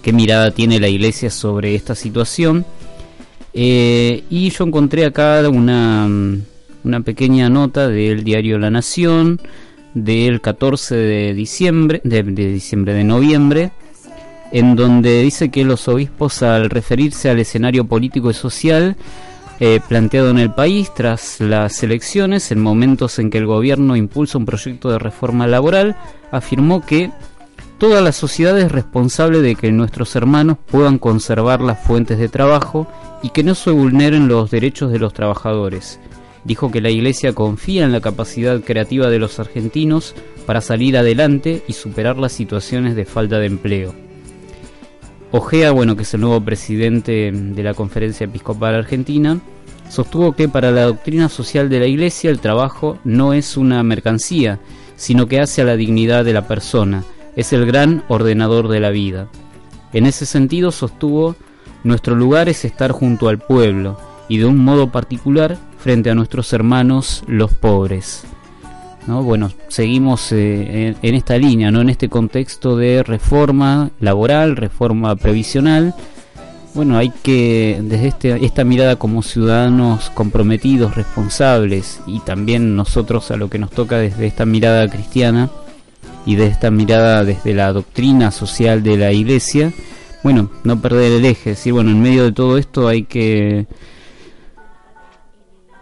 qué 0.00 0.12
mirada 0.12 0.52
tiene 0.52 0.78
la 0.78 0.88
iglesia 0.88 1.30
sobre 1.30 1.74
esta 1.74 1.94
situación. 1.94 2.64
Eh, 3.54 4.24
y 4.30 4.50
yo 4.50 4.64
encontré 4.64 5.04
acá 5.04 5.48
una, 5.48 6.08
una 6.84 7.00
pequeña 7.00 7.48
nota 7.48 7.88
del 7.88 8.24
diario 8.24 8.58
La 8.58 8.70
Nación 8.70 9.40
del 9.94 10.40
14 10.40 10.94
de 10.94 11.34
diciembre, 11.34 12.00
de, 12.04 12.22
diciembre 12.22 12.94
de 12.94 13.04
noviembre, 13.04 13.72
en 14.52 14.74
donde 14.74 15.22
dice 15.22 15.50
que 15.50 15.64
los 15.64 15.88
obispos 15.88 16.42
al 16.42 16.70
referirse 16.70 17.30
al 17.30 17.38
escenario 17.38 17.84
político 17.84 18.30
y 18.30 18.34
social 18.34 18.96
eh, 19.60 19.80
planteado 19.86 20.30
en 20.30 20.38
el 20.38 20.52
país 20.52 20.92
tras 20.94 21.40
las 21.40 21.82
elecciones, 21.82 22.50
en 22.50 22.60
momentos 22.60 23.18
en 23.18 23.30
que 23.30 23.38
el 23.38 23.46
gobierno 23.46 23.96
impulsa 23.96 24.38
un 24.38 24.46
proyecto 24.46 24.90
de 24.90 24.98
reforma 24.98 25.46
laboral, 25.46 25.94
afirmó 26.30 26.84
que 26.84 27.10
Toda 27.82 28.00
la 28.00 28.12
sociedad 28.12 28.56
es 28.60 28.70
responsable 28.70 29.42
de 29.42 29.56
que 29.56 29.72
nuestros 29.72 30.14
hermanos 30.14 30.56
puedan 30.70 30.98
conservar 30.98 31.60
las 31.60 31.80
fuentes 31.80 32.16
de 32.16 32.28
trabajo 32.28 32.86
y 33.24 33.30
que 33.30 33.42
no 33.42 33.56
se 33.56 33.72
vulneren 33.72 34.28
los 34.28 34.52
derechos 34.52 34.92
de 34.92 35.00
los 35.00 35.12
trabajadores. 35.12 35.98
Dijo 36.44 36.70
que 36.70 36.80
la 36.80 36.90
Iglesia 36.90 37.32
confía 37.32 37.84
en 37.84 37.90
la 37.90 38.00
capacidad 38.00 38.60
creativa 38.60 39.10
de 39.10 39.18
los 39.18 39.40
argentinos 39.40 40.14
para 40.46 40.60
salir 40.60 40.96
adelante 40.96 41.64
y 41.66 41.72
superar 41.72 42.18
las 42.18 42.30
situaciones 42.30 42.94
de 42.94 43.04
falta 43.04 43.40
de 43.40 43.46
empleo. 43.46 43.92
Ojea, 45.32 45.72
bueno, 45.72 45.96
que 45.96 46.02
es 46.02 46.14
el 46.14 46.20
nuevo 46.20 46.40
presidente 46.40 47.32
de 47.32 47.62
la 47.64 47.74
Conferencia 47.74 48.26
Episcopal 48.26 48.76
Argentina, 48.76 49.40
sostuvo 49.88 50.36
que 50.36 50.48
para 50.48 50.70
la 50.70 50.84
doctrina 50.84 51.28
social 51.28 51.68
de 51.68 51.80
la 51.80 51.86
Iglesia 51.86 52.30
el 52.30 52.38
trabajo 52.38 53.00
no 53.02 53.32
es 53.32 53.56
una 53.56 53.82
mercancía, 53.82 54.60
sino 54.94 55.26
que 55.26 55.40
hace 55.40 55.62
a 55.62 55.64
la 55.64 55.76
dignidad 55.76 56.24
de 56.24 56.32
la 56.32 56.46
persona, 56.46 57.02
es 57.36 57.52
el 57.52 57.66
gran 57.66 58.04
ordenador 58.08 58.68
de 58.68 58.80
la 58.80 58.90
vida. 58.90 59.28
En 59.92 60.06
ese 60.06 60.26
sentido 60.26 60.70
sostuvo, 60.70 61.36
nuestro 61.84 62.14
lugar 62.14 62.48
es 62.48 62.64
estar 62.64 62.92
junto 62.92 63.28
al 63.28 63.38
pueblo 63.38 63.98
y 64.28 64.38
de 64.38 64.46
un 64.46 64.58
modo 64.58 64.90
particular 64.90 65.58
frente 65.78 66.10
a 66.10 66.14
nuestros 66.14 66.52
hermanos 66.52 67.24
los 67.26 67.52
pobres. 67.54 68.24
¿No? 69.06 69.24
Bueno, 69.24 69.50
seguimos 69.66 70.30
eh, 70.30 70.94
en, 71.02 71.14
esta 71.14 71.36
línea, 71.36 71.72
¿no? 71.72 71.80
en 71.80 71.90
este 71.90 72.08
contexto 72.08 72.76
de 72.76 73.02
reforma 73.02 73.90
laboral, 73.98 74.54
reforma 74.54 75.16
previsional. 75.16 75.92
Bueno, 76.74 76.96
hay 76.96 77.10
que, 77.10 77.80
desde 77.82 78.06
este, 78.06 78.44
esta 78.46 78.64
mirada 78.64 78.96
como 78.96 79.22
ciudadanos 79.22 80.08
comprometidos, 80.10 80.94
responsables, 80.94 82.00
y 82.06 82.20
también 82.20 82.76
nosotros 82.76 83.30
a 83.32 83.36
lo 83.36 83.50
que 83.50 83.58
nos 83.58 83.70
toca 83.70 83.98
desde 83.98 84.26
esta 84.26 84.46
mirada 84.46 84.88
cristiana, 84.88 85.50
y 86.24 86.36
de 86.36 86.46
esta 86.46 86.70
mirada 86.70 87.24
desde 87.24 87.54
la 87.54 87.72
doctrina 87.72 88.30
social 88.30 88.82
de 88.82 88.96
la 88.96 89.12
iglesia, 89.12 89.72
bueno, 90.22 90.50
no 90.62 90.80
perder 90.80 91.12
el 91.12 91.24
eje, 91.24 91.50
decir, 91.50 91.72
bueno, 91.72 91.90
en 91.90 92.00
medio 92.00 92.24
de 92.24 92.32
todo 92.32 92.58
esto 92.58 92.86
hay 92.86 93.04
que 93.04 93.66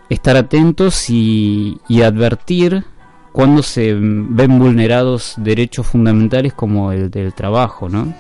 estar 0.09 0.37
atentos 0.37 1.11
y, 1.11 1.79
advertir 2.03 2.85
cuando 3.33 3.63
se 3.63 3.95
ven 3.95 4.59
vulnerados 4.59 5.35
derechos 5.37 5.87
fundamentales 5.87 6.53
como 6.53 6.91
el 6.91 7.11
del 7.11 7.33
trabajo, 7.33 7.89
¿no? 7.89 8.13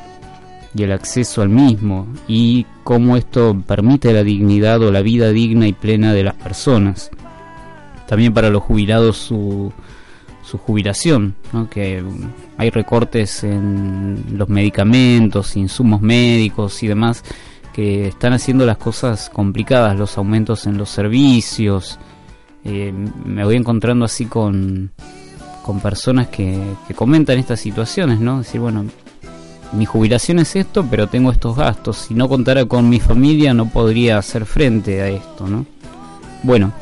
Y 0.72 0.84
el 0.84 0.92
acceso 0.92 1.42
al 1.42 1.48
mismo, 1.48 2.06
y 2.28 2.64
cómo 2.84 3.16
esto 3.16 3.60
permite 3.66 4.12
la 4.12 4.22
dignidad 4.22 4.80
o 4.82 4.92
la 4.92 5.02
vida 5.02 5.30
digna 5.30 5.66
y 5.66 5.72
plena 5.72 6.12
de 6.12 6.22
las 6.22 6.34
personas. 6.34 7.10
También 8.06 8.32
para 8.32 8.50
los 8.50 8.62
jubilados 8.62 9.16
su, 9.16 9.72
su 10.50 10.58
jubilación, 10.58 11.36
que 11.70 12.02
hay 12.56 12.70
recortes 12.70 13.44
en 13.44 14.24
los 14.32 14.48
medicamentos, 14.48 15.56
insumos 15.56 16.00
médicos 16.00 16.82
y 16.82 16.88
demás 16.88 17.22
que 17.72 18.08
están 18.08 18.32
haciendo 18.32 18.66
las 18.66 18.78
cosas 18.78 19.30
complicadas, 19.30 19.96
los 19.96 20.18
aumentos 20.18 20.66
en 20.66 20.76
los 20.76 20.90
servicios. 20.90 21.98
Eh, 22.64 22.92
me 23.24 23.44
voy 23.44 23.56
encontrando 23.56 24.04
así 24.04 24.26
con, 24.26 24.90
con 25.62 25.78
personas 25.80 26.28
que, 26.28 26.60
que 26.88 26.94
comentan 26.94 27.38
estas 27.38 27.60
situaciones, 27.60 28.18
¿no? 28.18 28.38
Decir, 28.38 28.60
bueno, 28.60 28.84
mi 29.72 29.86
jubilación 29.86 30.40
es 30.40 30.56
esto, 30.56 30.84
pero 30.90 31.06
tengo 31.06 31.30
estos 31.30 31.56
gastos. 31.56 31.96
Si 32.08 32.14
no 32.14 32.28
contara 32.28 32.64
con 32.64 32.88
mi 32.88 32.98
familia 32.98 33.54
no 33.54 33.68
podría 33.68 34.18
hacer 34.18 34.46
frente 34.46 35.00
a 35.00 35.08
esto, 35.08 35.46
¿no? 35.46 35.64
Bueno, 36.42 36.72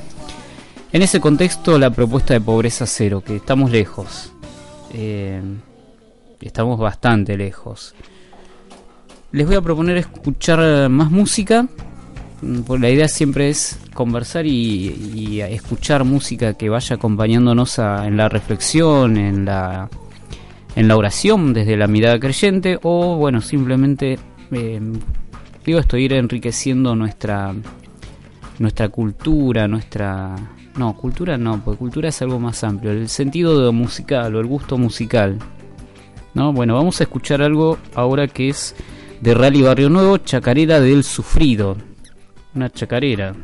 en 0.93 1.03
ese 1.03 1.20
contexto, 1.20 1.78
la 1.78 1.91
propuesta 1.91 2.34
de 2.34 2.41
pobreza 2.41 2.86
cero, 2.86 3.22
que 3.24 3.36
estamos 3.36 3.70
lejos, 3.70 4.32
eh, 4.93 5.41
estamos 6.41 6.78
bastante 6.78 7.36
lejos. 7.36 7.95
Les 9.32 9.47
voy 9.47 9.57
a 9.57 9.61
proponer 9.61 9.99
escuchar 9.99 10.89
más 10.89 11.11
música, 11.11 11.66
mm, 12.43 12.61
porque 12.61 12.82
la 12.82 12.91
idea 12.91 13.09
siempre 13.09 13.51
es 13.51 13.78
conversar 13.93 14.47
y, 14.47 15.41
escuchar 15.41 16.05
música 16.05 16.55
que 16.55 16.68
vaya 16.68 16.97
acompañándonos 16.97 17.78
en 17.78 18.16
la 18.16 18.28
reflexión, 18.28 19.16
en 19.16 19.45
la, 19.45 19.91
en 20.74 20.89
la 20.89 20.97
oración 20.97 21.53
desde 21.53 21.76
la 21.76 21.86
mirada 21.86 22.18
creyente 22.18 22.78
o 22.82 23.16
bueno, 23.16 23.41
simplemente 23.41 24.18
eh, 24.53 24.80
digo 25.64 25.78
esto, 25.78 25.97
ir 25.97 26.14
enriqueciendo 26.14 26.97
nuestra 26.97 27.55
nuestra 28.59 28.89
cultura, 28.89 29.68
nuestra 29.68 30.34
no, 30.76 30.96
cultura 30.96 31.36
no, 31.38 31.60
porque 31.64 31.78
cultura 31.78 32.08
es 32.08 32.22
algo 32.22 32.38
más 32.38 32.62
amplio, 32.64 32.92
el 32.92 33.08
sentido 33.08 33.64
de 33.64 33.72
musical 33.72 34.34
o 34.34 34.40
el 34.40 34.46
gusto 34.46 34.78
musical. 34.78 35.38
¿No? 36.34 36.52
Bueno, 36.52 36.74
vamos 36.74 37.00
a 37.00 37.04
escuchar 37.04 37.42
algo 37.42 37.78
ahora 37.94 38.28
que 38.28 38.50
es 38.50 38.76
de 39.20 39.34
Rally 39.34 39.62
Barrio 39.62 39.88
Nuevo, 39.90 40.18
Chacarera 40.18 40.80
del 40.80 41.02
Sufrido. 41.02 41.76
Una 42.54 42.70
chacarera. 42.70 43.34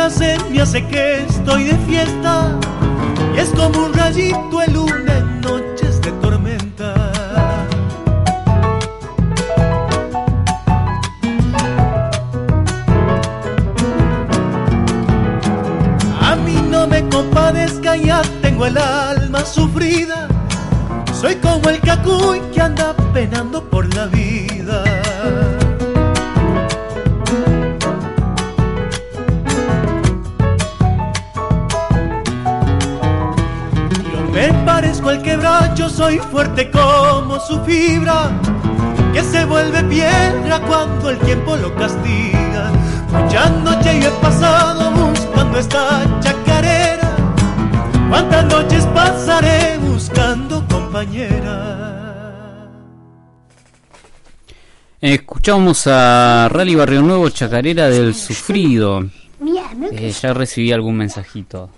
Chacarera 0.00 0.10
se 0.10 0.38
me 0.50 0.60
hace 0.60 0.86
que 0.86 1.24
estoy 1.24 1.64
de 1.64 1.76
fiesta 1.78 2.58
y 3.34 3.38
es 3.38 3.50
como 3.50 3.86
un 3.86 3.92
rayito 3.92 4.58
de 4.58 4.68
luna 4.68 5.18
en 5.18 5.40
noches 5.40 6.00
de 6.00 6.12
tormenta. 6.12 6.94
A 16.20 16.36
mí 16.36 16.56
no 16.70 16.86
me 16.86 17.08
compadezca, 17.08 17.96
ya 17.96 18.22
tengo 18.42 18.66
el 18.66 18.78
alma 18.78 19.44
sufrida. 19.44 20.28
Soy 21.20 21.34
como 21.36 21.68
el 21.68 21.80
cacuy 21.80 22.40
soy 36.10 36.18
fuerte 36.18 36.68
como 36.72 37.38
su 37.38 37.60
fibra, 37.60 38.30
que 39.12 39.22
se 39.22 39.44
vuelve 39.44 39.84
piedra 39.84 40.60
cuando 40.66 41.10
el 41.10 41.18
tiempo 41.20 41.54
lo 41.54 41.72
castiga. 41.76 42.72
Muchas 43.12 43.50
noches 43.62 44.02
yo 44.02 44.08
he 44.08 44.20
pasado 44.20 44.90
buscando 44.90 45.58
esta 45.58 46.20
chacarera, 46.20 47.16
cuántas 48.08 48.44
noches 48.46 48.84
pasaré 48.86 49.78
buscando 49.78 50.66
compañera. 50.66 51.76
Escuchamos 55.00 55.86
a 55.86 56.48
Rally 56.50 56.74
Barrio 56.74 57.02
Nuevo, 57.02 57.28
Chacarera 57.30 57.88
del 57.88 58.16
Sufrido. 58.16 59.04
Eh, 59.92 60.10
ya 60.10 60.34
recibí 60.34 60.72
algún 60.72 60.96
mensajito. 60.96 61.70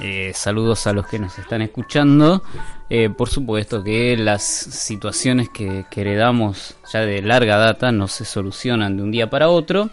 Eh, 0.00 0.32
saludos 0.34 0.86
a 0.86 0.92
los 0.92 1.06
que 1.06 1.18
nos 1.18 1.38
están 1.38 1.62
escuchando. 1.62 2.42
Eh, 2.88 3.10
por 3.10 3.28
supuesto 3.28 3.82
que 3.82 4.16
las 4.16 4.42
situaciones 4.42 5.48
que, 5.48 5.86
heredamos 5.94 6.76
ya 6.92 7.00
de 7.00 7.22
larga 7.22 7.56
data 7.56 7.92
no 7.92 8.08
se 8.08 8.24
solucionan 8.24 8.96
de 8.96 9.02
un 9.02 9.10
día 9.10 9.30
para 9.30 9.48
otro. 9.48 9.90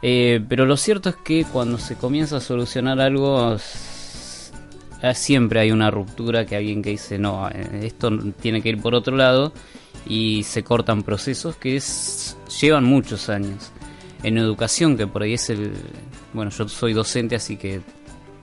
Eh, 0.00 0.40
pero 0.48 0.64
lo 0.64 0.76
cierto 0.76 1.08
es 1.08 1.16
que 1.16 1.44
cuando 1.44 1.78
se 1.78 1.96
comienza 1.96 2.36
a 2.36 2.40
solucionar 2.40 3.00
algo, 3.00 3.56
eh, 5.02 5.14
siempre 5.14 5.60
hay 5.60 5.70
una 5.70 5.90
ruptura 5.90 6.46
que 6.46 6.56
alguien 6.56 6.82
que 6.82 6.90
dice, 6.90 7.18
no, 7.18 7.48
eh, 7.48 7.80
esto 7.82 8.10
tiene 8.40 8.62
que 8.62 8.70
ir 8.70 8.80
por 8.80 8.94
otro 8.94 9.16
lado. 9.16 9.52
Y 10.06 10.44
se 10.44 10.62
cortan 10.62 11.02
procesos 11.02 11.56
que 11.56 11.82
llevan 12.60 12.84
muchos 12.84 13.28
años. 13.28 13.72
En 14.22 14.38
educación, 14.38 14.96
que 14.96 15.06
por 15.06 15.22
ahí 15.22 15.34
es 15.34 15.50
el... 15.50 15.72
Bueno, 16.32 16.50
yo 16.50 16.66
soy 16.68 16.92
docente, 16.92 17.36
así 17.36 17.56
que 17.56 17.82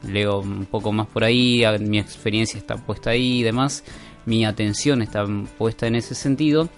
leo 0.08 0.40
un 0.40 0.66
poco 0.66 0.92
más 0.92 1.08
por 1.08 1.24
ahí, 1.24 1.64
mi 1.80 2.00
experiencia 2.00 2.58
está 2.58 2.76
puesta 2.78 3.12
ahí 3.12 3.40
y 3.40 3.44
demás, 3.44 3.84
mi 4.26 4.46
atención 4.46 5.02
está 5.02 5.26
puesta 5.58 5.88
en 5.88 5.96
ese 5.96 6.16
sentido. 6.16 6.70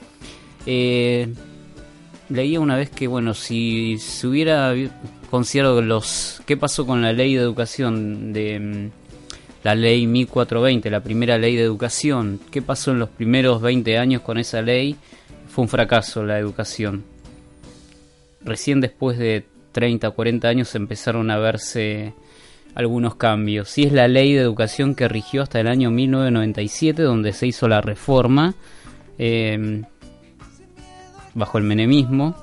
Eh, 0.65 1.33
leía 2.29 2.59
una 2.59 2.75
vez 2.75 2.89
que, 2.89 3.07
bueno, 3.07 3.33
si 3.33 3.97
se 3.99 4.27
hubiera 4.27 4.73
considerado 5.29 5.81
los... 5.81 6.41
¿Qué 6.45 6.57
pasó 6.57 6.85
con 6.85 7.01
la 7.01 7.13
ley 7.13 7.35
de 7.35 7.41
educación 7.41 8.33
de... 8.33 8.59
mm, 8.59 8.91
La 9.63 9.75
ley 9.75 10.07
1420, 10.07 10.89
la 10.89 11.01
primera 11.01 11.37
ley 11.37 11.55
de 11.55 11.63
educación. 11.63 12.39
¿Qué 12.51 12.61
pasó 12.61 12.91
en 12.91 12.99
los 12.99 13.09
primeros 13.09 13.61
20 13.61 13.97
años 13.97 14.21
con 14.21 14.37
esa 14.37 14.61
ley? 14.61 14.95
Fue 15.49 15.63
un 15.63 15.69
fracaso 15.69 16.23
la 16.23 16.37
educación. 16.39 17.03
Recién 18.41 18.79
después 18.79 19.17
de 19.17 19.45
30 19.71 20.07
o 20.09 20.13
40 20.13 20.47
años 20.47 20.75
empezaron 20.75 21.31
a 21.31 21.37
verse 21.37 22.13
algunos 22.77 23.15
cambios. 23.15 23.75
Y 23.79 23.85
es 23.85 23.91
la 23.91 24.07
ley 24.07 24.33
de 24.33 24.41
educación 24.41 24.93
que 24.93 25.07
rigió 25.07 25.41
hasta 25.41 25.59
el 25.59 25.67
año 25.67 25.89
1997, 25.89 27.01
donde 27.01 27.33
se 27.33 27.47
hizo 27.47 27.67
la 27.67 27.81
reforma 27.81 28.53
eh, 29.17 29.81
bajo 31.33 31.57
el 31.57 31.63
menemismo, 31.63 32.35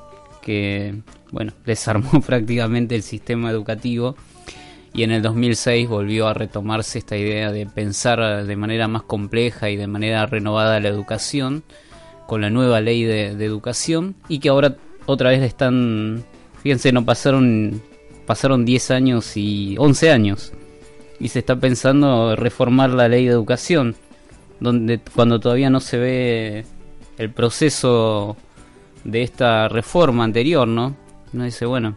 que 0.43 1.03
bueno, 1.31 1.53
desarmó 1.65 2.21
prácticamente 2.27 2.97
el 2.97 3.05
sistema 3.05 3.49
educativo. 3.49 4.17
Y 4.93 5.05
en 5.05 5.13
el 5.13 5.23
2006 5.23 5.89
volvió 5.89 6.27
a 6.27 6.35
retomarse 6.35 6.99
esta 6.99 7.17
idea 7.17 7.53
de 7.53 7.67
pensar 7.67 8.45
de 8.45 8.57
manera 8.57 8.89
más 8.89 9.03
compleja 9.03 9.71
y 9.71 9.77
de 9.77 9.87
manera 9.87 10.27
renovada 10.27 10.81
la 10.81 10.89
educación, 10.89 11.63
con 12.27 12.41
la 12.41 12.51
nueva 12.51 12.81
ley 12.81 13.05
de, 13.05 13.37
de 13.37 13.45
educación, 13.45 14.17
y 14.29 14.41
que 14.41 14.49
ahora 14.49 14.77
otra 15.07 15.31
vez 15.31 15.43
están, 15.43 16.25
fíjense, 16.63 16.91
no 16.91 17.05
pasaron 17.05 17.83
pasaron 18.27 18.65
10 18.65 18.91
años 18.91 19.37
y 19.37 19.77
11 19.79 20.11
años 20.11 20.53
y 21.21 21.29
se 21.29 21.41
está 21.41 21.57
pensando 21.57 22.37
reformar 22.37 22.91
la 22.91 23.09
ley 23.09 23.25
de 23.27 23.33
educación 23.33 23.97
donde 24.61 25.01
cuando 25.15 25.41
todavía 25.41 25.71
no 25.71 25.81
se 25.81 25.99
ve 25.99 26.65
el 27.19 27.31
proceso 27.31 28.37
de 29.05 29.23
esta 29.23 29.69
reforma 29.69 30.25
anterior, 30.25 30.67
¿no? 30.67 30.97
Uno 31.33 31.45
dice, 31.45 31.67
bueno, 31.67 31.97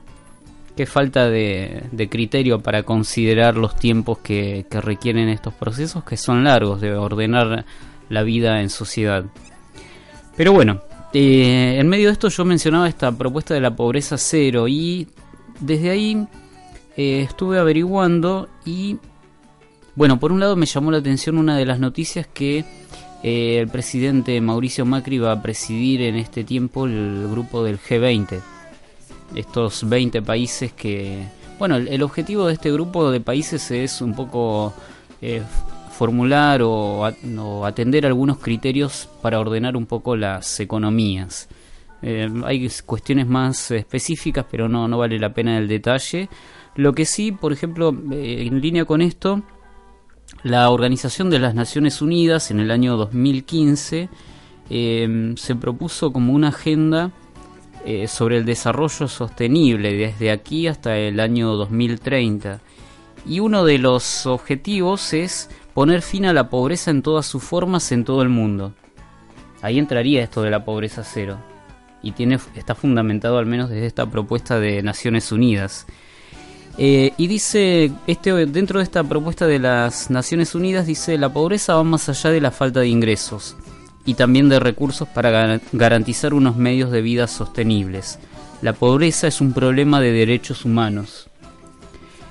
qué 0.75 0.85
falta 0.85 1.29
de, 1.29 2.07
criterio 2.09 2.59
para 2.61 2.83
considerar 2.83 3.55
los 3.55 3.75
tiempos 3.77 4.17
que, 4.19 4.65
que 4.69 4.81
requieren 4.81 5.29
estos 5.29 5.53
procesos 5.53 6.03
que 6.03 6.17
son 6.17 6.43
largos 6.43 6.81
de 6.81 6.93
ordenar 6.93 7.65
la 8.09 8.23
vida 8.23 8.61
en 8.61 8.69
sociedad. 8.69 9.25
Pero 10.35 10.53
bueno, 10.53 10.81
Eh, 11.13 11.79
en 11.79 11.87
medio 11.87 12.07
de 12.07 12.13
esto 12.13 12.27
yo 12.27 12.43
mencionaba 12.43 12.87
esta 12.87 13.11
propuesta 13.11 13.53
de 13.53 13.61
la 13.61 13.75
pobreza 13.75 14.17
cero 14.17 14.67
y 14.67 15.07
desde 15.59 15.89
ahí 15.89 16.27
eh, 16.95 17.21
estuve 17.21 17.59
averiguando 17.59 18.49
y 18.65 18.97
bueno, 19.95 20.19
por 20.19 20.31
un 20.31 20.39
lado 20.39 20.55
me 20.55 20.65
llamó 20.65 20.91
la 20.91 20.99
atención 20.99 21.37
una 21.37 21.57
de 21.57 21.65
las 21.65 21.79
noticias 21.79 22.27
que 22.27 22.65
eh, 23.23 23.59
el 23.59 23.67
presidente 23.67 24.39
Mauricio 24.41 24.85
Macri 24.85 25.17
va 25.17 25.31
a 25.31 25.41
presidir 25.41 26.01
en 26.01 26.15
este 26.15 26.43
tiempo 26.43 26.85
el 26.85 27.27
grupo 27.29 27.63
del 27.63 27.79
G20. 27.79 28.39
Estos 29.35 29.87
20 29.89 30.21
países 30.21 30.71
que... 30.73 31.25
Bueno, 31.57 31.77
el, 31.77 32.03
objetivo 32.03 32.45
de 32.45 32.53
este 32.53 32.71
grupo 32.71 33.09
de 33.09 33.19
países 33.19 33.71
es 33.71 34.01
un 34.01 34.13
poco 34.13 34.71
eh, 35.21 35.41
formular 35.91 36.61
o 36.61 37.03
atender 37.65 38.05
algunos 38.05 38.37
criterios 38.37 39.09
para 39.23 39.39
ordenar 39.39 39.75
un 39.75 39.87
poco 39.87 40.15
las 40.15 40.59
economías. 40.59 41.49
Eh, 42.01 42.29
hay 42.45 42.69
cuestiones 42.85 43.27
más 43.27 43.71
específicas, 43.71 44.45
pero 44.49 44.69
no, 44.69 44.87
no 44.87 44.97
vale 44.97 45.19
la 45.19 45.33
pena 45.33 45.57
el 45.57 45.67
detalle. 45.67 46.29
Lo 46.75 46.93
que 46.93 47.05
sí, 47.05 47.31
por 47.31 47.53
ejemplo, 47.53 47.95
eh, 48.11 48.45
en 48.47 48.61
línea 48.61 48.85
con 48.85 49.01
esto, 49.01 49.41
la 50.43 50.69
Organización 50.69 51.29
de 51.29 51.39
las 51.39 51.55
Naciones 51.55 52.01
Unidas 52.01 52.51
en 52.51 52.59
el 52.59 52.69
año 52.69 52.97
2015 52.97 54.09
eh, 54.69 55.33
se 55.37 55.55
propuso 55.55 56.11
como 56.11 56.33
una 56.33 56.49
agenda 56.49 57.11
sobre 58.07 58.35
el 58.35 58.43
desarrollo 58.43 59.07
sostenible 59.07 59.93
desde 59.93 60.29
aquí 60.29 60.67
hasta 60.67 60.97
el 60.97 61.21
año 61.21 61.53
2030. 61.55 62.59
Y 63.25 63.39
uno 63.39 63.63
de 63.63 63.77
los 63.77 64.25
objetivos 64.25 65.13
es 65.13 65.49
poner 65.73 66.01
fin 66.01 66.25
a 66.25 66.33
la 66.33 66.49
pobreza 66.49 66.91
en 66.91 67.01
todas 67.01 67.25
sus 67.25 67.41
formas 67.41 67.93
en 67.93 68.03
todo 68.03 68.23
el 68.23 68.29
mundo. 68.29 68.73
Ahí 69.61 69.79
entraría 69.79 70.21
esto 70.21 70.41
de 70.41 70.51
la 70.51 70.65
pobreza 70.65 71.03
cero. 71.05 71.37
Y 72.15 72.59
está 72.59 72.75
fundamentado 72.75 73.37
al 73.37 73.45
menos 73.45 73.69
desde 73.69 73.85
esta 73.85 74.05
propuesta 74.09 74.59
de 74.59 74.81
Naciones 74.83 75.31
Unidas. 75.31 75.85
Eh, 76.77 77.13
y 77.17 77.27
dice, 77.27 77.91
este, 78.05 78.45
dentro 78.45 78.79
de 78.79 78.83
esta 78.83 79.03
propuesta 79.03 79.47
de 79.47 79.57
las 79.57 80.09
Naciones 80.11 80.53
Unidas, 80.53 80.85
dice, 80.85 81.17
la 81.17 81.33
pobreza 81.33 81.73
va 81.75 81.83
más 81.83 82.07
allá 82.07 82.29
de 82.29 82.39
la 82.41 82.51
falta 82.51 82.81
de 82.81 82.87
ingresos 82.87 83.55
y 84.05 84.13
también 84.13 84.47
de 84.47 84.59
recursos 84.59 85.07
para 85.07 85.31
gar- 85.31 85.61
garantizar 85.71 86.33
unos 86.33 86.55
medios 86.55 86.91
de 86.91 87.01
vida 87.01 87.27
sostenibles. 87.27 88.19
La 88.61 88.73
pobreza 88.73 89.27
es 89.27 89.41
un 89.41 89.53
problema 89.53 89.99
de 89.99 90.11
derechos 90.11 90.65
humanos. 90.65 91.26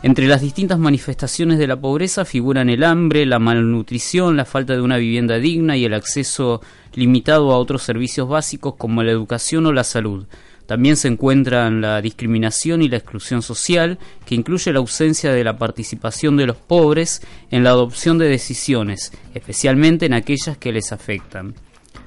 Entre 0.02 0.26
las 0.26 0.42
distintas 0.42 0.78
manifestaciones 0.78 1.58
de 1.58 1.66
la 1.66 1.80
pobreza 1.80 2.24
figuran 2.24 2.68
el 2.68 2.84
hambre, 2.84 3.26
la 3.26 3.38
malnutrición, 3.38 4.36
la 4.36 4.44
falta 4.44 4.74
de 4.74 4.82
una 4.82 4.98
vivienda 4.98 5.38
digna 5.38 5.76
y 5.76 5.84
el 5.84 5.94
acceso 5.94 6.60
limitado 6.94 7.50
a 7.50 7.58
otros 7.58 7.82
servicios 7.82 8.28
básicos 8.28 8.74
como 8.76 9.02
la 9.02 9.10
educación 9.10 9.66
o 9.66 9.72
la 9.72 9.84
salud. 9.84 10.26
También 10.66 10.96
se 10.96 11.08
encuentran 11.08 11.80
la 11.80 12.02
discriminación 12.02 12.82
y 12.82 12.88
la 12.88 12.96
exclusión 12.96 13.40
social, 13.40 13.98
que 14.24 14.34
incluye 14.34 14.72
la 14.72 14.80
ausencia 14.80 15.32
de 15.32 15.44
la 15.44 15.56
participación 15.58 16.36
de 16.36 16.46
los 16.46 16.56
pobres 16.56 17.22
en 17.50 17.64
la 17.64 17.70
adopción 17.70 18.18
de 18.18 18.28
decisiones, 18.28 19.12
especialmente 19.32 20.06
en 20.06 20.12
aquellas 20.12 20.58
que 20.58 20.72
les 20.72 20.92
afectan. 20.92 21.54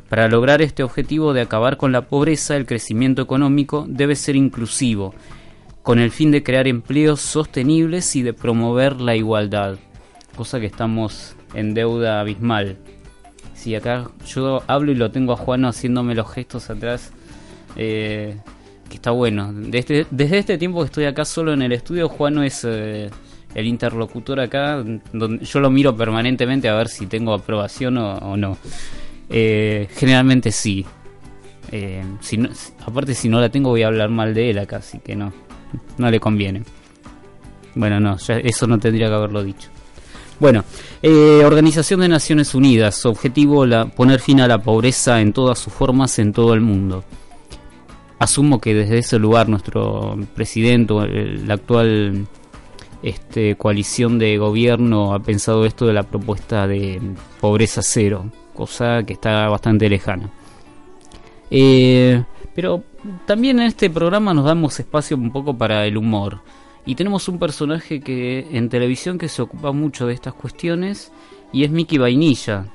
Para 0.09 0.27
lograr 0.27 0.61
este 0.61 0.83
objetivo 0.83 1.33
de 1.33 1.41
acabar 1.41 1.77
con 1.77 1.91
la 1.91 2.07
pobreza, 2.07 2.55
el 2.55 2.65
crecimiento 2.65 3.21
económico 3.21 3.85
debe 3.87 4.15
ser 4.15 4.35
inclusivo, 4.35 5.13
con 5.83 5.99
el 5.99 6.11
fin 6.11 6.31
de 6.31 6.43
crear 6.43 6.67
empleos 6.67 7.19
sostenibles 7.21 8.15
y 8.15 8.21
de 8.21 8.33
promover 8.33 8.99
la 9.01 9.15
igualdad, 9.15 9.77
cosa 10.35 10.59
que 10.59 10.65
estamos 10.65 11.35
en 11.53 11.73
deuda 11.73 12.19
abismal. 12.19 12.77
Si 13.53 13.75
acá 13.75 14.09
yo 14.25 14.63
hablo 14.67 14.91
y 14.91 14.95
lo 14.95 15.11
tengo 15.11 15.33
a 15.33 15.37
Juan 15.37 15.65
haciéndome 15.65 16.15
los 16.15 16.31
gestos 16.31 16.69
atrás, 16.69 17.11
eh, 17.75 18.37
que 18.89 18.95
está 18.95 19.11
bueno. 19.11 19.51
Desde, 19.53 20.05
desde 20.11 20.37
este 20.39 20.57
tiempo 20.57 20.79
que 20.79 20.85
estoy 20.85 21.05
acá 21.05 21.25
solo 21.25 21.53
en 21.53 21.61
el 21.61 21.71
estudio, 21.71 22.07
Juan 22.09 22.41
es 22.43 22.65
eh, 22.67 23.09
el 23.55 23.67
interlocutor 23.67 24.39
acá, 24.39 24.83
donde 25.13 25.45
yo 25.45 25.59
lo 25.59 25.69
miro 25.69 25.95
permanentemente 25.95 26.69
a 26.69 26.75
ver 26.75 26.87
si 26.87 27.05
tengo 27.07 27.33
aprobación 27.33 27.97
o, 27.97 28.37
no. 28.37 28.57
Eh, 29.29 29.87
generalmente 29.95 30.51
sí. 30.51 30.85
Eh, 31.71 32.03
si 32.21 32.37
no- 32.37 32.49
aparte 32.85 33.13
si 33.13 33.29
no 33.29 33.39
la 33.39 33.49
tengo 33.49 33.69
voy 33.69 33.83
a 33.83 33.87
hablar 33.87 34.09
mal 34.09 34.33
de 34.33 34.49
él 34.51 34.57
acá, 34.57 34.77
así 34.77 34.99
que 34.99 35.15
no, 35.15 35.31
no 35.97 36.09
le 36.09 36.19
conviene. 36.19 36.63
Bueno, 37.75 37.99
no, 37.99 38.17
eso 38.27 38.67
no 38.67 38.77
tendría 38.79 39.07
que 39.07 39.13
haberlo 39.13 39.43
dicho. 39.43 39.69
Bueno, 40.39 40.63
eh, 41.01 41.43
Organización 41.45 41.99
de 41.99 42.07
Naciones 42.07 42.55
Unidas, 42.55 43.05
objetivo 43.05 43.65
la, 43.65 43.85
poner 43.87 44.21
fin 44.21 44.39
a 44.39 44.47
la 44.47 44.61
pobreza 44.61 45.19
en 45.19 45.33
todas 45.33 45.59
sus 45.59 45.73
formas 45.73 46.17
en 46.19 46.31
todo 46.31 46.53
el 46.53 46.61
mundo. 46.61 47.03
Asumo 48.19 48.59
que 48.59 48.73
desde 48.73 48.99
ese 48.99 49.19
lugar 49.19 49.49
nuestro 49.49 50.17
presidente, 50.35 50.93
la 50.93 51.55
actual 51.55 52.27
este, 53.03 53.55
coalición 53.55 54.17
de 54.17 54.37
gobierno 54.37 55.13
ha 55.13 55.19
pensado 55.19 55.65
esto 55.65 55.85
de 55.85 55.93
la 55.93 56.03
propuesta 56.03 56.67
de 56.67 57.01
pobreza 57.39 57.81
cero, 57.81 58.31
cosa 58.53 59.03
que 59.03 59.13
está 59.13 59.47
bastante 59.49 59.89
lejana. 59.89 60.29
Eh, 61.51 62.23
pero 62.55 62.83
también 63.25 63.59
en 63.59 63.67
este 63.67 63.89
programa 63.89 64.33
nos 64.33 64.45
damos 64.45 64.79
espacio 64.79 65.17
un 65.17 65.31
poco 65.31 65.57
para 65.57 65.85
el 65.85 65.97
humor. 65.97 66.41
Y 66.85 66.95
tenemos 66.95 67.27
un 67.27 67.39
personaje 67.39 67.99
que 67.99 68.47
en 68.51 68.69
televisión 68.69 69.17
que 69.17 69.27
se 69.27 69.41
ocupa 69.41 69.71
mucho 69.71 70.07
de 70.07 70.13
estas 70.13 70.33
cuestiones 70.33 71.11
y 71.51 71.63
es 71.63 71.71
Mickey 71.71 71.97
Vainilla. 71.97 72.65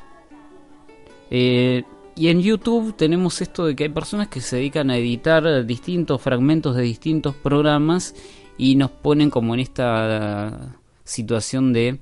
Eh, 1.31 1.85
y 2.17 2.29
en 2.29 2.41
YouTube 2.41 2.95
tenemos 2.97 3.41
esto 3.41 3.67
de 3.67 3.75
que 3.75 3.85
hay 3.85 3.89
personas 3.89 4.29
que 4.29 4.41
se 4.41 4.57
dedican 4.57 4.91
a 4.91 4.97
editar 4.97 5.67
distintos 5.67 6.23
fragmentos 6.23 6.77
de 6.77 6.83
distintos 6.83 7.35
programas 7.35 8.15
y 8.57 8.77
nos 8.77 8.91
ponen 8.91 9.31
como 9.31 9.55
en 9.55 9.61
esta 9.61 10.77
situación 11.03 11.73
de, 11.73 11.99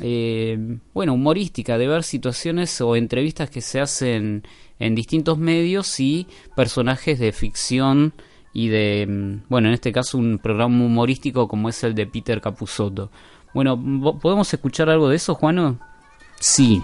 eh, 0.00 0.58
bueno, 0.92 1.14
humorística, 1.14 1.78
de 1.78 1.86
ver 1.86 2.02
situaciones 2.02 2.80
o 2.80 2.96
entrevistas 2.96 3.48
que 3.48 3.60
se 3.60 3.80
hacen 3.80 4.42
en 4.78 4.94
distintos 4.94 5.38
medios 5.38 6.00
y 6.00 6.26
personajes 6.56 7.18
de 7.18 7.32
ficción 7.32 8.12
y 8.52 8.68
de, 8.68 9.06
mm, 9.08 9.48
bueno, 9.48 9.68
en 9.68 9.74
este 9.74 9.92
caso 9.92 10.18
un 10.18 10.38
programa 10.38 10.84
humorístico 10.84 11.48
como 11.48 11.68
es 11.68 11.82
el 11.84 11.94
de 11.94 12.06
Peter 12.06 12.40
Capusotto. 12.40 13.10
Bueno, 13.52 13.76
¿vo- 13.76 14.18
¿podemos 14.18 14.52
escuchar 14.52 14.88
algo 14.90 15.08
de 15.08 15.16
eso, 15.16 15.34
Juano? 15.34 15.78
Sí. 16.40 16.82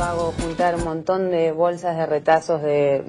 Hago 0.00 0.32
juntar 0.42 0.74
un 0.74 0.84
montón 0.84 1.30
de 1.30 1.52
bolsas 1.52 1.96
de 1.96 2.04
retazos 2.06 2.60
de, 2.62 3.04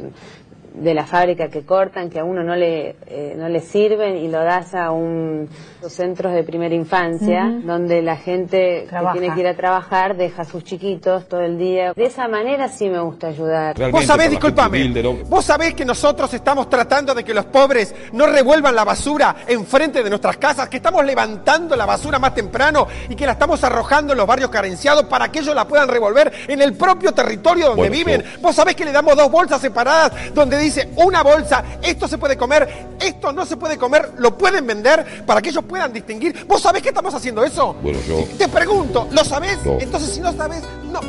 de 0.77 0.93
la 0.93 1.05
fábrica 1.05 1.49
que 1.49 1.63
cortan, 1.63 2.09
que 2.09 2.19
a 2.19 2.23
uno 2.23 2.43
no 2.43 2.55
le, 2.55 2.95
eh, 3.07 3.35
no 3.37 3.49
le 3.49 3.59
sirven 3.61 4.17
y 4.17 4.27
lo 4.27 4.43
das 4.43 4.73
a 4.75 4.91
un 4.91 5.49
los 5.81 5.93
centros 5.93 6.33
de 6.33 6.43
primera 6.43 6.73
infancia, 6.73 7.59
donde 7.63 8.01
la 8.01 8.17
gente 8.17 8.87
Trabaja. 8.89 9.13
que 9.13 9.19
tiene 9.19 9.35
que 9.35 9.41
ir 9.41 9.47
a 9.47 9.55
trabajar 9.55 10.15
deja 10.17 10.41
a 10.41 10.45
sus 10.45 10.63
chiquitos 10.63 11.27
todo 11.27 11.41
el 11.41 11.59
día. 11.59 11.93
De 11.93 12.05
esa 12.05 12.27
manera 12.27 12.69
sí 12.69 12.89
me 12.89 12.99
gusta 12.99 13.27
ayudar. 13.27 13.75
Vos 13.91 14.05
sabés, 14.05 14.31
disculpame, 14.31 15.03
vos 15.29 15.45
sabés 15.45 15.75
que 15.75 15.85
nosotros 15.85 16.33
estamos 16.33 16.69
tratando 16.69 17.13
de 17.13 17.23
que 17.23 17.33
los 17.33 17.45
pobres 17.45 17.93
no 18.13 18.25
revuelvan 18.25 18.73
la 18.75 18.83
basura 18.83 19.35
enfrente 19.47 20.03
de 20.03 20.09
nuestras 20.09 20.37
casas, 20.37 20.69
que 20.69 20.77
estamos 20.77 21.05
levantando 21.05 21.75
la 21.75 21.85
basura 21.85 22.17
más 22.17 22.33
temprano 22.33 22.87
y 23.07 23.15
que 23.15 23.25
la 23.25 23.33
estamos 23.33 23.63
arrojando 23.63 24.13
en 24.13 24.17
los 24.17 24.27
barrios 24.27 24.49
carenciados 24.49 25.03
para 25.05 25.31
que 25.31 25.39
ellos 25.39 25.53
la 25.53 25.67
puedan 25.67 25.87
revolver 25.87 26.31
en 26.47 26.61
el 26.61 26.73
propio 26.73 27.11
territorio 27.11 27.67
donde 27.67 27.89
Bueno, 27.89 27.95
viven. 27.95 28.23
Vos 28.41 28.55
sabés 28.55 28.75
que 28.75 28.85
le 28.85 28.91
damos 28.91 29.15
dos 29.15 29.29
bolsas 29.29 29.61
separadas 29.61 30.33
donde 30.33 30.57
dice 30.65 30.89
una 30.97 31.23
bolsa, 31.23 31.63
esto 31.81 32.07
se 32.07 32.17
puede 32.17 32.35
comer, 32.37 32.67
esto 32.99 33.31
no 33.31 33.45
se 33.45 33.57
puede 33.57 33.77
comer, 33.77 34.11
lo 34.17 34.37
pueden 34.37 34.65
vender 34.65 35.23
para 35.25 35.41
que 35.41 35.49
ellos 35.49 35.63
puedan 35.63 35.93
distinguir. 35.93 36.45
¿Vos 36.47 36.61
sabés 36.61 36.81
que 36.81 36.89
estamos 36.89 37.13
haciendo 37.13 37.43
eso? 37.43 37.73
Bueno, 37.81 37.99
yo. 38.07 38.23
Te 38.37 38.47
pregunto, 38.47 39.07
¿lo 39.11 39.23
sabés? 39.23 39.63
No. 39.63 39.79
Entonces 39.79 40.13
si 40.13 40.19
no 40.19 40.33
sabés, 40.33 40.63
no. 40.91 40.99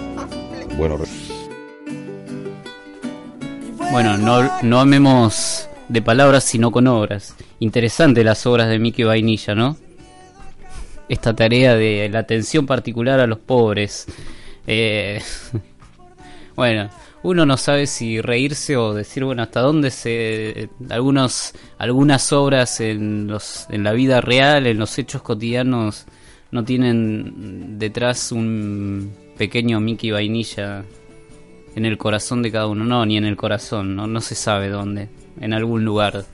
Bueno, 0.76 0.98
Bueno, 3.90 4.18
no, 4.18 4.62
no 4.62 4.80
amemos 4.80 5.68
de 5.88 6.02
palabras 6.02 6.44
sino 6.44 6.70
con 6.70 6.86
obras. 6.86 7.34
Interesante 7.58 8.24
las 8.24 8.46
obras 8.46 8.68
de 8.68 8.78
Mickey 8.78 9.04
Vainilla, 9.04 9.54
¿no? 9.54 9.76
Esta 11.08 11.34
tarea 11.34 11.76
de 11.76 12.08
la 12.10 12.18
atención 12.18 12.66
particular 12.66 13.20
a 13.20 13.26
los 13.26 13.38
pobres. 13.38 14.06
Eh, 14.66 15.22
bueno, 16.56 16.90
uno 17.26 17.44
no 17.44 17.56
sabe 17.56 17.88
si 17.88 18.20
reírse 18.20 18.76
o 18.76 18.94
decir, 18.94 19.24
bueno, 19.24 19.42
hasta 19.42 19.60
dónde 19.60 19.90
se... 19.90 20.68
Algunos, 20.88 21.54
algunas 21.76 22.32
obras 22.32 22.80
en, 22.80 23.26
los, 23.26 23.66
en 23.68 23.82
la 23.82 23.92
vida 23.92 24.20
real, 24.20 24.68
en 24.68 24.78
los 24.78 24.96
hechos 24.96 25.22
cotidianos, 25.22 26.06
no 26.52 26.64
tienen 26.64 27.80
detrás 27.80 28.30
un 28.30 29.12
pequeño 29.36 29.80
Mickey 29.80 30.12
Vainilla 30.12 30.84
en 31.74 31.84
el 31.84 31.98
corazón 31.98 32.42
de 32.42 32.52
cada 32.52 32.68
uno, 32.68 32.84
no, 32.84 33.04
ni 33.04 33.16
en 33.16 33.24
el 33.24 33.36
corazón, 33.36 33.96
no, 33.96 34.06
no 34.06 34.20
se 34.20 34.36
sabe 34.36 34.68
dónde, 34.68 35.08
en 35.40 35.52
algún 35.52 35.84
lugar. 35.84 36.24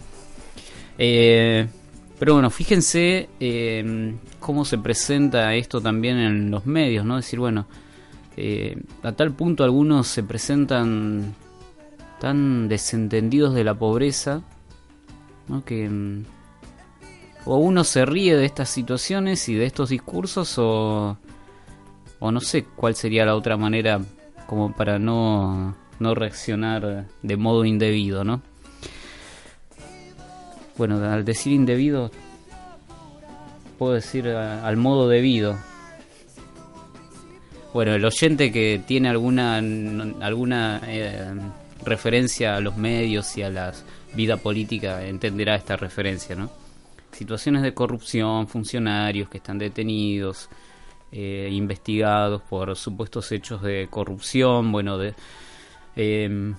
Eh, 0.99 1.67
pero 2.19 2.35
bueno, 2.35 2.51
fíjense 2.51 3.31
eh, 3.41 4.15
cómo 4.39 4.67
se 4.67 4.77
presenta 4.77 5.55
esto 5.55 5.81
también 5.81 6.19
en 6.19 6.51
los 6.51 6.67
medios, 6.67 7.07
¿no? 7.07 7.17
Decir, 7.17 7.39
bueno, 7.39 7.67
eh, 8.37 8.77
a 9.03 9.13
tal 9.13 9.33
punto 9.33 9.65
algunos 9.65 10.07
se 10.07 10.23
presentan 10.23 11.35
tan 12.21 12.69
desentendidos 12.69 13.55
de 13.55 13.65
la 13.65 13.75
pobreza, 13.75 14.43
¿no? 15.49 15.65
que 15.65 15.89
mm, 15.89 16.25
o 17.45 17.57
uno 17.57 17.85
se 17.85 18.05
ríe 18.05 18.37
de 18.37 18.45
estas 18.45 18.69
situaciones 18.69 19.49
y 19.49 19.55
de 19.55 19.67
estos 19.67 19.89
discursos 19.89 20.57
o, 20.59 21.17
o 22.21 22.31
no 22.31 22.41
sé 22.41 22.65
cuál 22.65 22.95
sería 22.95 23.27
la 23.27 23.35
otra 23.35 23.57
manera 23.57 24.01
como 24.47 24.73
para 24.73 24.99
no, 24.99 25.75
no 25.99 26.15
reaccionar 26.15 27.07
de 27.23 27.37
modo 27.37 27.65
indebido, 27.65 28.23
¿no? 28.23 28.43
Bueno, 30.77 30.97
al 31.05 31.25
decir 31.25 31.53
indebido, 31.53 32.11
puedo 33.79 33.95
decir 33.95 34.29
al 34.29 34.77
modo 34.77 35.09
debido. 35.09 35.57
Bueno, 37.73 37.95
el 37.95 38.05
oyente 38.05 38.53
que 38.53 38.83
tiene 38.87 39.09
alguna 39.09 39.57
alguna 40.21 40.83
eh, 40.87 41.35
referencia 41.85 42.57
a 42.57 42.61
los 42.61 42.77
medios 42.77 43.37
y 43.39 43.43
a 43.43 43.51
la 43.51 43.73
vida 44.15 44.37
política 44.37 45.05
entenderá 45.07 45.57
esta 45.57 45.77
referencia, 45.77 46.37
¿no? 46.37 46.51
Situaciones 47.13 47.63
de 47.63 47.75
corrupción, 47.75 48.47
funcionarios 48.47 49.29
que 49.29 49.39
están 49.39 49.59
detenidos, 49.59 50.49
eh, 51.11 51.49
investigados 51.53 52.43
por 52.43 52.75
supuestos 52.77 53.31
hechos 53.33 53.63
de 53.63 53.89
corrupción, 53.91 54.73
bueno, 54.73 54.99
de 54.99 55.15
eh, 55.97 56.55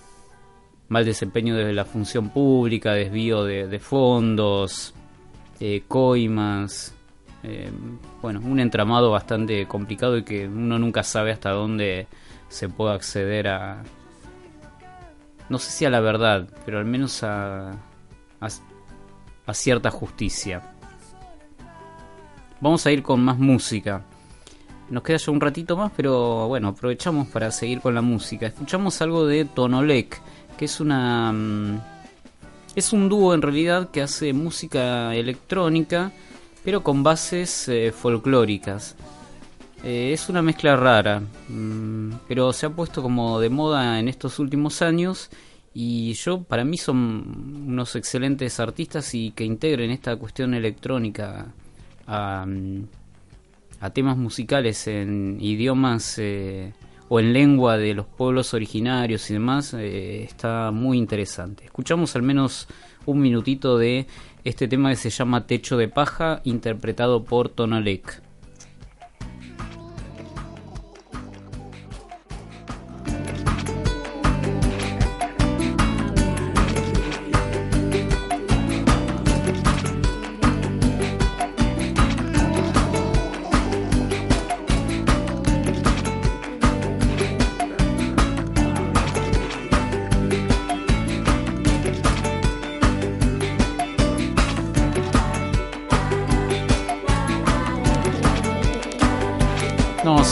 mal 0.89 1.05
desempeño 1.05 1.55
de 1.55 1.73
la 1.73 1.85
función 1.85 2.29
pública, 2.29 2.93
desvío 2.93 3.43
de, 3.43 3.67
de 3.67 3.79
fondos, 3.79 4.93
eh, 5.59 5.83
coimas, 5.87 6.93
eh, 7.43 7.71
bueno, 8.21 8.39
un 8.43 8.59
entramado 8.59 9.11
bastante 9.11 9.67
complicado 9.67 10.17
y 10.17 10.23
que 10.23 10.47
uno 10.47 10.79
nunca 10.79 11.03
sabe 11.03 11.31
hasta 11.31 11.51
dónde 11.51 12.07
se 12.49 12.69
puede 12.69 12.93
acceder 12.95 13.47
a, 13.47 13.83
no 15.49 15.59
sé 15.59 15.71
si 15.71 15.85
a 15.85 15.89
la 15.89 15.99
verdad, 15.99 16.47
pero 16.65 16.79
al 16.79 16.85
menos 16.85 17.23
a, 17.23 17.71
a, 17.71 18.47
a 19.45 19.53
cierta 19.53 19.91
justicia. 19.91 20.61
Vamos 22.61 22.85
a 22.85 22.91
ir 22.91 23.03
con 23.03 23.23
más 23.23 23.37
música. 23.37 24.03
Nos 24.89 25.03
queda 25.03 25.17
ya 25.17 25.31
un 25.31 25.41
ratito 25.41 25.75
más, 25.75 25.91
pero 25.95 26.47
bueno, 26.47 26.69
aprovechamos 26.69 27.27
para 27.27 27.51
seguir 27.51 27.81
con 27.81 27.93
la 27.95 28.01
música. 28.01 28.47
Escuchamos 28.47 29.01
algo 29.01 29.25
de 29.25 29.45
Tonolek, 29.45 30.21
que 30.57 30.65
es 30.65 30.79
una... 30.79 31.31
mm, 31.33 31.81
Es 32.75 32.93
un 32.93 33.09
dúo 33.09 33.33
en 33.33 33.41
realidad 33.41 33.89
que 33.91 34.01
hace 34.01 34.33
música 34.33 35.13
electrónica, 35.15 36.11
pero 36.63 36.83
con 36.83 37.03
bases 37.03 37.67
eh, 37.67 37.91
folclóricas. 37.91 38.95
Eh, 39.83 40.13
es 40.13 40.29
una 40.29 40.41
mezcla 40.41 40.75
rara, 40.77 41.21
mm, 41.49 42.11
pero 42.27 42.53
se 42.53 42.65
ha 42.65 42.69
puesto 42.69 43.01
como 43.01 43.39
de 43.39 43.49
moda 43.49 43.99
en 43.99 44.07
estos 44.07 44.39
últimos 44.39 44.81
años 44.81 45.29
y 45.73 46.13
yo 46.13 46.43
para 46.43 46.63
mí 46.63 46.77
son 46.77 47.65
unos 47.67 47.95
excelentes 47.95 48.59
artistas 48.59 49.13
y 49.13 49.31
que 49.31 49.43
integren 49.43 49.91
esta 49.91 50.15
cuestión 50.15 50.53
electrónica 50.53 51.47
a, 52.07 52.45
mm, 52.47 52.85
a 53.81 53.89
temas 53.89 54.15
musicales 54.15 54.87
en 54.87 55.37
idiomas 55.41 56.17
eh, 56.17 56.73
o 57.09 57.19
en 57.19 57.33
lengua 57.33 57.77
de 57.77 57.93
los 57.93 58.05
pueblos 58.05 58.53
originarios 58.53 59.29
y 59.29 59.33
demás 59.33 59.73
está 59.73 60.71
muy 60.71 60.97
interesante. 60.97 61.65
Escuchamos 61.65 62.15
al 62.15 62.21
menos 62.21 62.67
un 63.05 63.19
minutito 63.19 63.77
de 63.77 64.07
este 64.43 64.67
tema 64.67 64.89
que 64.89 64.95
se 64.95 65.09
llama 65.09 65.45
Techo 65.45 65.77
de 65.77 65.87
Paja, 65.87 66.41
interpretado 66.43 67.23
por 67.23 67.49
Tonalek. 67.49 68.22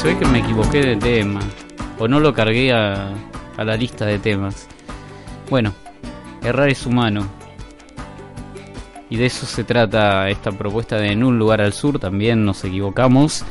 Se 0.02 0.08
ve 0.08 0.18
que 0.18 0.26
me 0.26 0.39
equivoqué 0.39 0.82
de 0.82 0.95
tema. 0.95 1.41
O 1.99 2.08
no 2.08 2.20
lo 2.20 2.34
cargué 2.34 2.74
a, 2.74 3.14
a 3.56 3.64
la 3.64 3.78
lista 3.78 4.04
de 4.04 4.18
temas. 4.18 4.68
Bueno, 5.47 5.74
errar 6.41 6.70
es 6.70 6.88
humano. 6.88 7.28
Y 9.12 9.18
de 9.18 9.28
eso 9.28 9.45
se 9.45 9.64
trata 9.64 10.28
esta 10.30 10.52
propuesta 10.52 10.97
de 10.97 11.12
En 11.12 11.24
un 11.24 11.38
lugar 11.38 11.62
al 11.62 11.74
sur. 11.74 11.99
También 11.99 12.43
nos 12.45 12.64
equivocamos. 12.64 13.45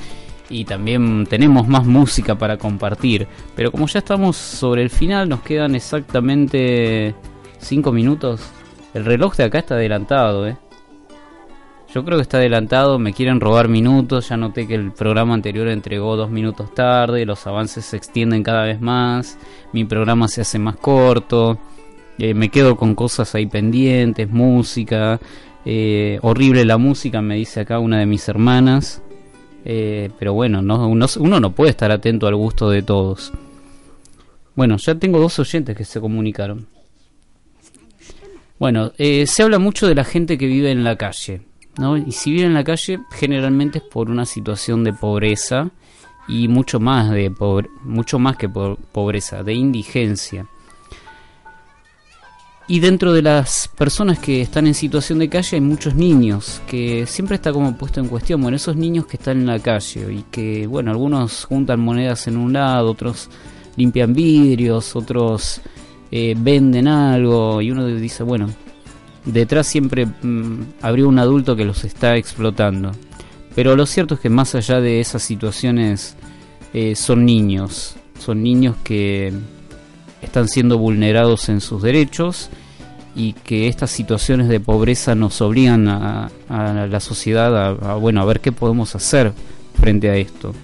Y 0.48 0.64
también 0.64 1.24
tenemos 1.26 1.68
más 1.68 1.86
música 1.86 2.34
para 2.34 2.56
compartir. 2.56 3.28
Pero 3.54 3.70
como 3.70 3.86
ya 3.86 4.00
estamos 4.00 4.36
sobre 4.36 4.82
el 4.82 4.90
final, 4.90 5.28
nos 5.28 5.42
quedan 5.42 5.76
exactamente 5.76 7.14
5 7.58 7.92
minutos. 7.92 8.40
El 8.92 9.04
reloj 9.04 9.36
de 9.36 9.44
acá 9.44 9.60
está 9.60 9.76
adelantado, 9.76 10.48
¿eh? 10.48 10.56
Yo 11.92 12.04
creo 12.04 12.18
que 12.18 12.22
está 12.22 12.36
adelantado, 12.36 13.00
me 13.00 13.12
quieren 13.12 13.40
robar 13.40 13.68
minutos, 13.68 14.28
ya 14.28 14.36
noté 14.36 14.68
que 14.68 14.76
el 14.76 14.92
programa 14.92 15.34
anterior 15.34 15.66
entregó 15.66 16.14
dos 16.14 16.30
minutos 16.30 16.72
tarde, 16.72 17.26
los 17.26 17.44
avances 17.48 17.84
se 17.84 17.96
extienden 17.96 18.44
cada 18.44 18.64
vez 18.64 18.80
más, 18.80 19.38
mi 19.72 19.84
programa 19.84 20.28
se 20.28 20.42
hace 20.42 20.60
más 20.60 20.76
corto, 20.76 21.58
eh, 22.16 22.32
me 22.32 22.48
quedo 22.48 22.76
con 22.76 22.94
cosas 22.94 23.34
ahí 23.34 23.46
pendientes, 23.46 24.30
música, 24.30 25.18
eh, 25.64 26.20
horrible 26.22 26.64
la 26.64 26.78
música, 26.78 27.20
me 27.22 27.34
dice 27.34 27.60
acá 27.60 27.80
una 27.80 27.98
de 27.98 28.06
mis 28.06 28.28
hermanas, 28.28 29.02
eh, 29.64 30.10
pero 30.16 30.32
bueno, 30.32 30.62
no, 30.62 30.86
uno, 30.86 31.06
uno 31.18 31.40
no 31.40 31.52
puede 31.52 31.70
estar 31.70 31.90
atento 31.90 32.28
al 32.28 32.36
gusto 32.36 32.70
de 32.70 32.82
todos. 32.82 33.32
Bueno, 34.54 34.76
ya 34.76 34.94
tengo 34.94 35.18
dos 35.18 35.38
oyentes 35.40 35.76
que 35.76 35.84
se 35.84 36.00
comunicaron. 36.00 36.68
Bueno, 38.60 38.92
eh, 38.98 39.26
se 39.26 39.42
habla 39.42 39.58
mucho 39.58 39.88
de 39.88 39.94
la 39.94 40.04
gente 40.04 40.38
que 40.38 40.46
vive 40.46 40.70
en 40.70 40.84
la 40.84 40.96
calle. 40.96 41.40
¿No? 41.78 41.96
Y 41.96 42.12
si 42.12 42.32
vive 42.32 42.46
en 42.46 42.54
la 42.54 42.64
calle, 42.64 43.00
generalmente 43.10 43.78
es 43.78 43.84
por 43.84 44.10
una 44.10 44.26
situación 44.26 44.84
de 44.84 44.92
pobreza 44.92 45.70
y 46.28 46.48
mucho 46.48 46.80
más 46.80 47.10
de 47.10 47.30
pobre, 47.30 47.68
mucho 47.82 48.18
más 48.18 48.36
que 48.36 48.48
por 48.48 48.76
pobreza, 48.76 49.42
de 49.42 49.54
indigencia. 49.54 50.46
Y 52.68 52.78
dentro 52.78 53.12
de 53.12 53.22
las 53.22 53.68
personas 53.76 54.20
que 54.20 54.40
están 54.40 54.68
en 54.68 54.74
situación 54.74 55.18
de 55.18 55.28
calle 55.28 55.56
hay 55.56 55.60
muchos 55.60 55.96
niños, 55.96 56.62
que 56.68 57.04
siempre 57.04 57.34
está 57.34 57.52
como 57.52 57.76
puesto 57.76 57.98
en 57.98 58.06
cuestión, 58.06 58.40
bueno, 58.40 58.56
esos 58.56 58.76
niños 58.76 59.06
que 59.06 59.16
están 59.16 59.40
en 59.40 59.46
la 59.46 59.58
calle 59.58 60.12
y 60.12 60.24
que, 60.30 60.68
bueno, 60.68 60.92
algunos 60.92 61.46
juntan 61.46 61.80
monedas 61.80 62.28
en 62.28 62.36
un 62.36 62.52
lado, 62.52 62.92
otros 62.92 63.28
limpian 63.74 64.14
vidrios, 64.14 64.94
otros 64.94 65.60
eh, 66.12 66.36
venden 66.38 66.86
algo 66.86 67.60
y 67.60 67.72
uno 67.72 67.86
dice, 67.86 68.22
bueno, 68.22 68.48
detrás 69.24 69.66
siempre 69.66 70.06
mm, 70.06 70.62
habría 70.82 71.06
un 71.06 71.18
adulto 71.18 71.56
que 71.56 71.64
los 71.64 71.84
está 71.84 72.16
explotando. 72.16 72.92
Pero 73.54 73.76
lo 73.76 73.86
cierto 73.86 74.14
es 74.14 74.20
que 74.20 74.30
más 74.30 74.54
allá 74.54 74.80
de 74.80 75.00
esas 75.00 75.22
situaciones 75.22 76.16
eh, 76.72 76.94
son 76.94 77.24
niños, 77.24 77.96
son 78.18 78.42
niños 78.42 78.76
que 78.84 79.32
están 80.22 80.48
siendo 80.48 80.78
vulnerados 80.78 81.48
en 81.48 81.60
sus 81.60 81.82
derechos 81.82 82.50
y 83.14 83.32
que 83.32 83.66
estas 83.66 83.90
situaciones 83.90 84.48
de 84.48 84.60
pobreza 84.60 85.14
nos 85.16 85.40
obligan 85.40 85.88
a, 85.88 86.30
la 86.48 87.00
sociedad 87.00 87.56
a, 87.56 87.92
a, 87.92 87.94
bueno 87.96 88.20
a 88.20 88.24
ver 88.24 88.40
qué 88.40 88.52
podemos 88.52 88.94
hacer 88.94 89.32
frente 89.74 90.10
a 90.10 90.16
esto. 90.16 90.54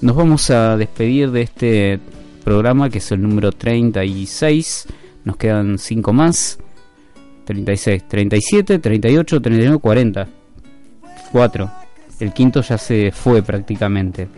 Nos 0.00 0.16
vamos 0.16 0.48
a 0.50 0.78
despedir 0.78 1.30
de 1.30 1.42
este 1.42 2.00
programa 2.44 2.88
que 2.88 2.98
es 2.98 3.12
el 3.12 3.20
número 3.20 3.52
36. 3.52 4.86
Nos 5.24 5.36
quedan 5.36 5.78
5 5.78 6.12
más. 6.14 6.58
36, 7.50 8.06
37, 8.06 8.78
38, 8.78 9.42
39, 9.42 9.78
40. 9.78 10.28
4. 11.32 11.70
El 12.20 12.32
quinto 12.32 12.60
ya 12.60 12.78
se 12.78 13.10
fue 13.10 13.42
prácticamente. 13.42 14.28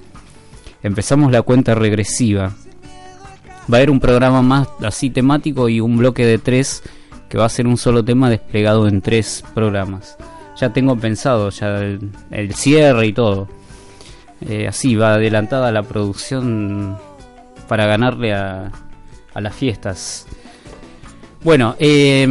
Empezamos 0.83 1.31
la 1.31 1.43
cuenta 1.43 1.75
regresiva. 1.75 2.55
Va 3.71 3.77
a 3.77 3.77
haber 3.77 3.91
un 3.91 4.01
programa 4.01 4.41
más 4.41 4.69
así 4.83 5.11
temático 5.11 5.69
y 5.69 5.81
un 5.81 5.99
bloque 5.99 6.25
de 6.25 6.39
tres 6.39 6.83
que 7.29 7.37
va 7.37 7.45
a 7.45 7.51
ser 7.51 7.67
un 7.67 7.77
solo 7.77 8.03
tema 8.03 8.31
desplegado 8.31 8.89
en 8.89 9.03
tres 9.03 9.45
programas. 9.53 10.17
Ya 10.59 10.73
tengo 10.73 10.97
pensado 10.97 11.51
ya 11.51 11.81
el, 11.81 12.55
cierre 12.55 13.09
y 13.09 13.13
todo. 13.13 13.47
Eh, 14.41 14.67
así 14.67 14.97
va 14.97 15.15
adelantada 15.15 15.71
la 15.71 15.83
producción 15.83 16.97
para 17.69 17.85
ganarle 17.87 18.33
a, 18.33 18.73
a 19.35 19.41
las 19.41 19.55
fiestas. 19.55 20.27
Bueno, 21.45 21.75
eh, 21.79 22.27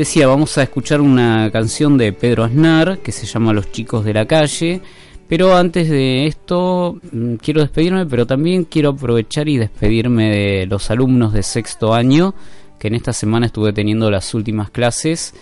decía, 0.00 0.26
vamos 0.26 0.56
a 0.56 0.62
escuchar 0.62 1.02
una 1.02 1.50
canción 1.52 1.98
de 1.98 2.14
Pedro 2.14 2.44
Aznar 2.44 3.00
que 3.00 3.12
se 3.12 3.26
llama 3.26 3.52
Los 3.52 3.70
chicos 3.70 4.02
de 4.02 4.14
la 4.14 4.24
calle. 4.24 4.80
Pero 5.28 5.54
antes 5.54 5.90
de 5.90 6.26
esto, 6.26 6.98
mm, 7.12 7.34
quiero 7.34 7.60
despedirme, 7.60 8.06
pero 8.06 8.26
también 8.26 8.64
quiero 8.64 8.90
aprovechar 8.90 9.46
y 9.50 9.58
despedirme 9.58 10.30
de 10.30 10.66
los 10.66 10.90
alumnos 10.90 11.34
de 11.34 11.42
sexto 11.42 11.92
año 11.92 12.34
que 12.78 12.88
en 12.88 12.94
esta 12.94 13.12
semana 13.12 13.44
estuve 13.44 13.74
teniendo 13.74 14.10
las 14.10 14.32
últimas 14.32 14.70
clases, 14.70 15.34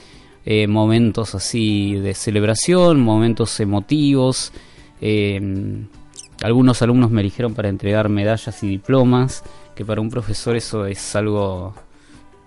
eh, 0.45 0.67
momentos 0.67 1.37
así 1.37 1.95
de 1.95 2.13
celebración, 2.15 3.01
momentos 3.01 3.61
emotivos. 3.61 4.53
Eh, 5.01 5.41
algunos 6.43 6.83
alumnos 6.83 7.13
me 7.13 7.21
eligieron 7.21 7.55
para 7.55 7.69
entregar 7.69 8.09
medallas 8.09 8.61
y 8.65 8.69
diplomas, 8.69 9.45
que 9.77 9.85
para 9.85 10.01
un 10.01 10.11
profesor 10.11 10.57
eso 10.57 10.85
es 10.85 11.15
algo 11.15 11.75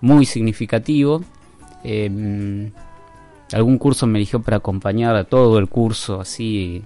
muy 0.02 0.26
significativo. 0.26 1.24
Eh, 1.84 2.70
algún 3.52 3.78
curso 3.78 4.06
me 4.06 4.18
eligió 4.18 4.40
para 4.40 4.58
acompañar 4.58 5.16
a 5.16 5.24
todo 5.24 5.58
el 5.58 5.68
curso 5.68 6.20
así 6.20 6.82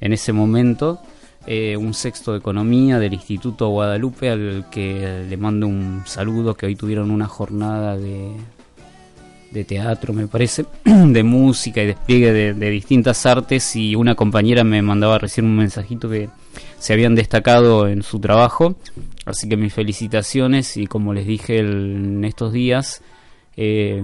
en 0.00 0.12
ese 0.12 0.32
momento. 0.32 1.00
Eh, 1.46 1.76
un 1.76 1.94
sexto 1.94 2.32
de 2.32 2.38
economía 2.38 2.98
del 2.98 3.14
Instituto 3.14 3.68
Guadalupe 3.68 4.28
al 4.28 4.66
que 4.70 5.24
le 5.28 5.36
mando 5.38 5.66
un 5.66 6.02
saludo 6.04 6.54
que 6.54 6.66
hoy 6.66 6.76
tuvieron 6.76 7.10
una 7.10 7.26
jornada 7.26 7.96
de, 7.96 8.32
de 9.50 9.64
teatro 9.64 10.12
me 10.12 10.26
parece 10.26 10.66
de 10.84 11.22
música 11.22 11.82
y 11.82 11.86
despliegue 11.86 12.32
de, 12.34 12.52
de, 12.52 12.70
distintas 12.70 13.24
artes 13.24 13.74
y 13.74 13.94
una 13.94 14.14
compañera 14.16 14.64
me 14.64 14.82
mandaba 14.82 15.18
recién 15.18 15.46
un 15.46 15.56
mensajito 15.56 16.10
que 16.10 16.28
se 16.78 16.92
habían 16.92 17.14
destacado 17.14 17.88
en 17.88 18.02
su 18.02 18.20
trabajo 18.20 18.76
así 19.24 19.48
que 19.48 19.56
mis 19.56 19.72
felicitaciones 19.72 20.76
y 20.76 20.86
como 20.86 21.14
les 21.14 21.26
dije 21.26 21.60
en 21.60 22.22
estos 22.22 22.52
días 22.52 23.00
eh, 23.60 24.02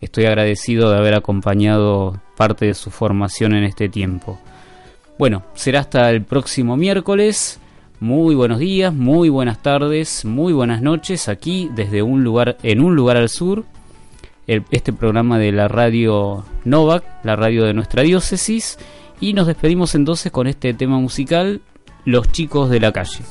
estoy 0.00 0.26
agradecido 0.26 0.90
de 0.90 0.98
haber 0.98 1.14
acompañado 1.14 2.20
parte 2.36 2.66
de 2.66 2.74
su 2.74 2.90
formación 2.90 3.54
en 3.54 3.64
este 3.64 3.88
tiempo 3.88 4.38
bueno, 5.18 5.44
será 5.54 5.80
hasta 5.80 6.10
el 6.10 6.22
próximo 6.22 6.76
miércoles. 6.76 7.58
Muy 8.00 8.34
buenos 8.34 8.58
días, 8.58 8.92
muy 8.92 9.30
buenas 9.30 9.62
tardes, 9.62 10.26
muy 10.26 10.52
buenas 10.52 10.82
noches 10.82 11.30
aquí 11.30 11.70
desde 11.74 12.02
un 12.02 12.22
lugar 12.22 12.58
en 12.62 12.82
un 12.82 12.94
lugar 12.94 13.16
al 13.16 13.30
sur. 13.30 13.64
Este 14.46 14.92
programa 14.92 15.38
de 15.38 15.52
la 15.52 15.68
radio 15.68 16.44
Novak, 16.64 17.02
la 17.24 17.34
radio 17.34 17.64
de 17.64 17.72
nuestra 17.72 18.02
diócesis, 18.02 18.78
y 19.20 19.32
nos 19.32 19.46
despedimos 19.46 19.94
entonces 19.94 20.30
con 20.30 20.46
este 20.46 20.74
tema 20.74 20.98
musical, 20.98 21.62
Los 22.04 22.30
chicos 22.30 22.68
de 22.68 22.80
la 22.80 22.92
calle. 22.92 23.24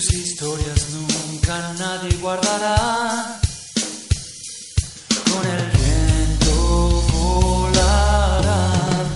Sus 0.00 0.12
historias 0.12 0.90
nunca 0.90 1.74
nadie 1.76 2.16
guardará 2.18 3.40
con 5.24 5.44
el 5.44 5.64
viento 5.76 7.02
volarán. 7.12 9.06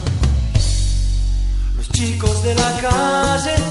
Los 1.76 1.88
chicos 1.90 2.42
de 2.42 2.54
la 2.56 2.80
calle 2.80 3.61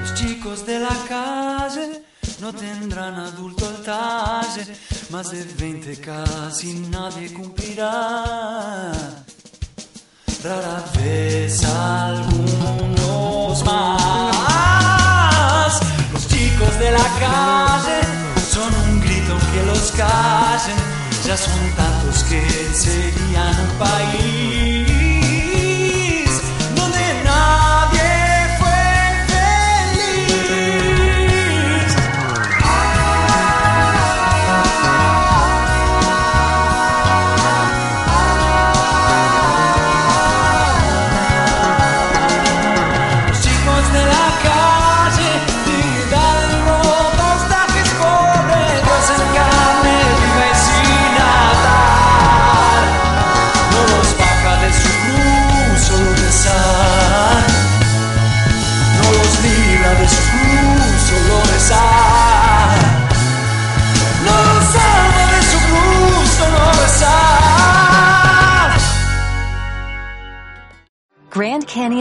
Los 0.00 0.14
chicos 0.14 0.64
de 0.66 0.78
la 0.78 0.96
calle 1.08 2.04
no 2.40 2.52
tendrán 2.52 3.14
adulto 3.14 3.66
al 3.66 3.82
talle, 3.82 4.66
más 5.10 5.32
de 5.32 5.42
20 5.44 6.00
casi 6.00 6.74
nadie 6.90 7.32
cumplirá. 7.32 8.92
Rara 10.44 10.84
vez 10.96 11.64
algunos 11.64 13.64
más. 13.64 15.80
Los 16.12 16.28
chicos 16.28 16.78
de 16.78 16.92
la 16.92 17.08
calle 17.20 18.00
son 18.52 18.72
un 18.84 19.00
grito 19.00 19.36
que 19.52 19.62
los 19.66 19.90
callen, 19.92 20.76
ya 21.24 21.36
son 21.36 21.72
tantos 21.76 22.22
que 22.24 22.42
serían 22.74 23.60
un 23.60 23.78
país 23.78 24.81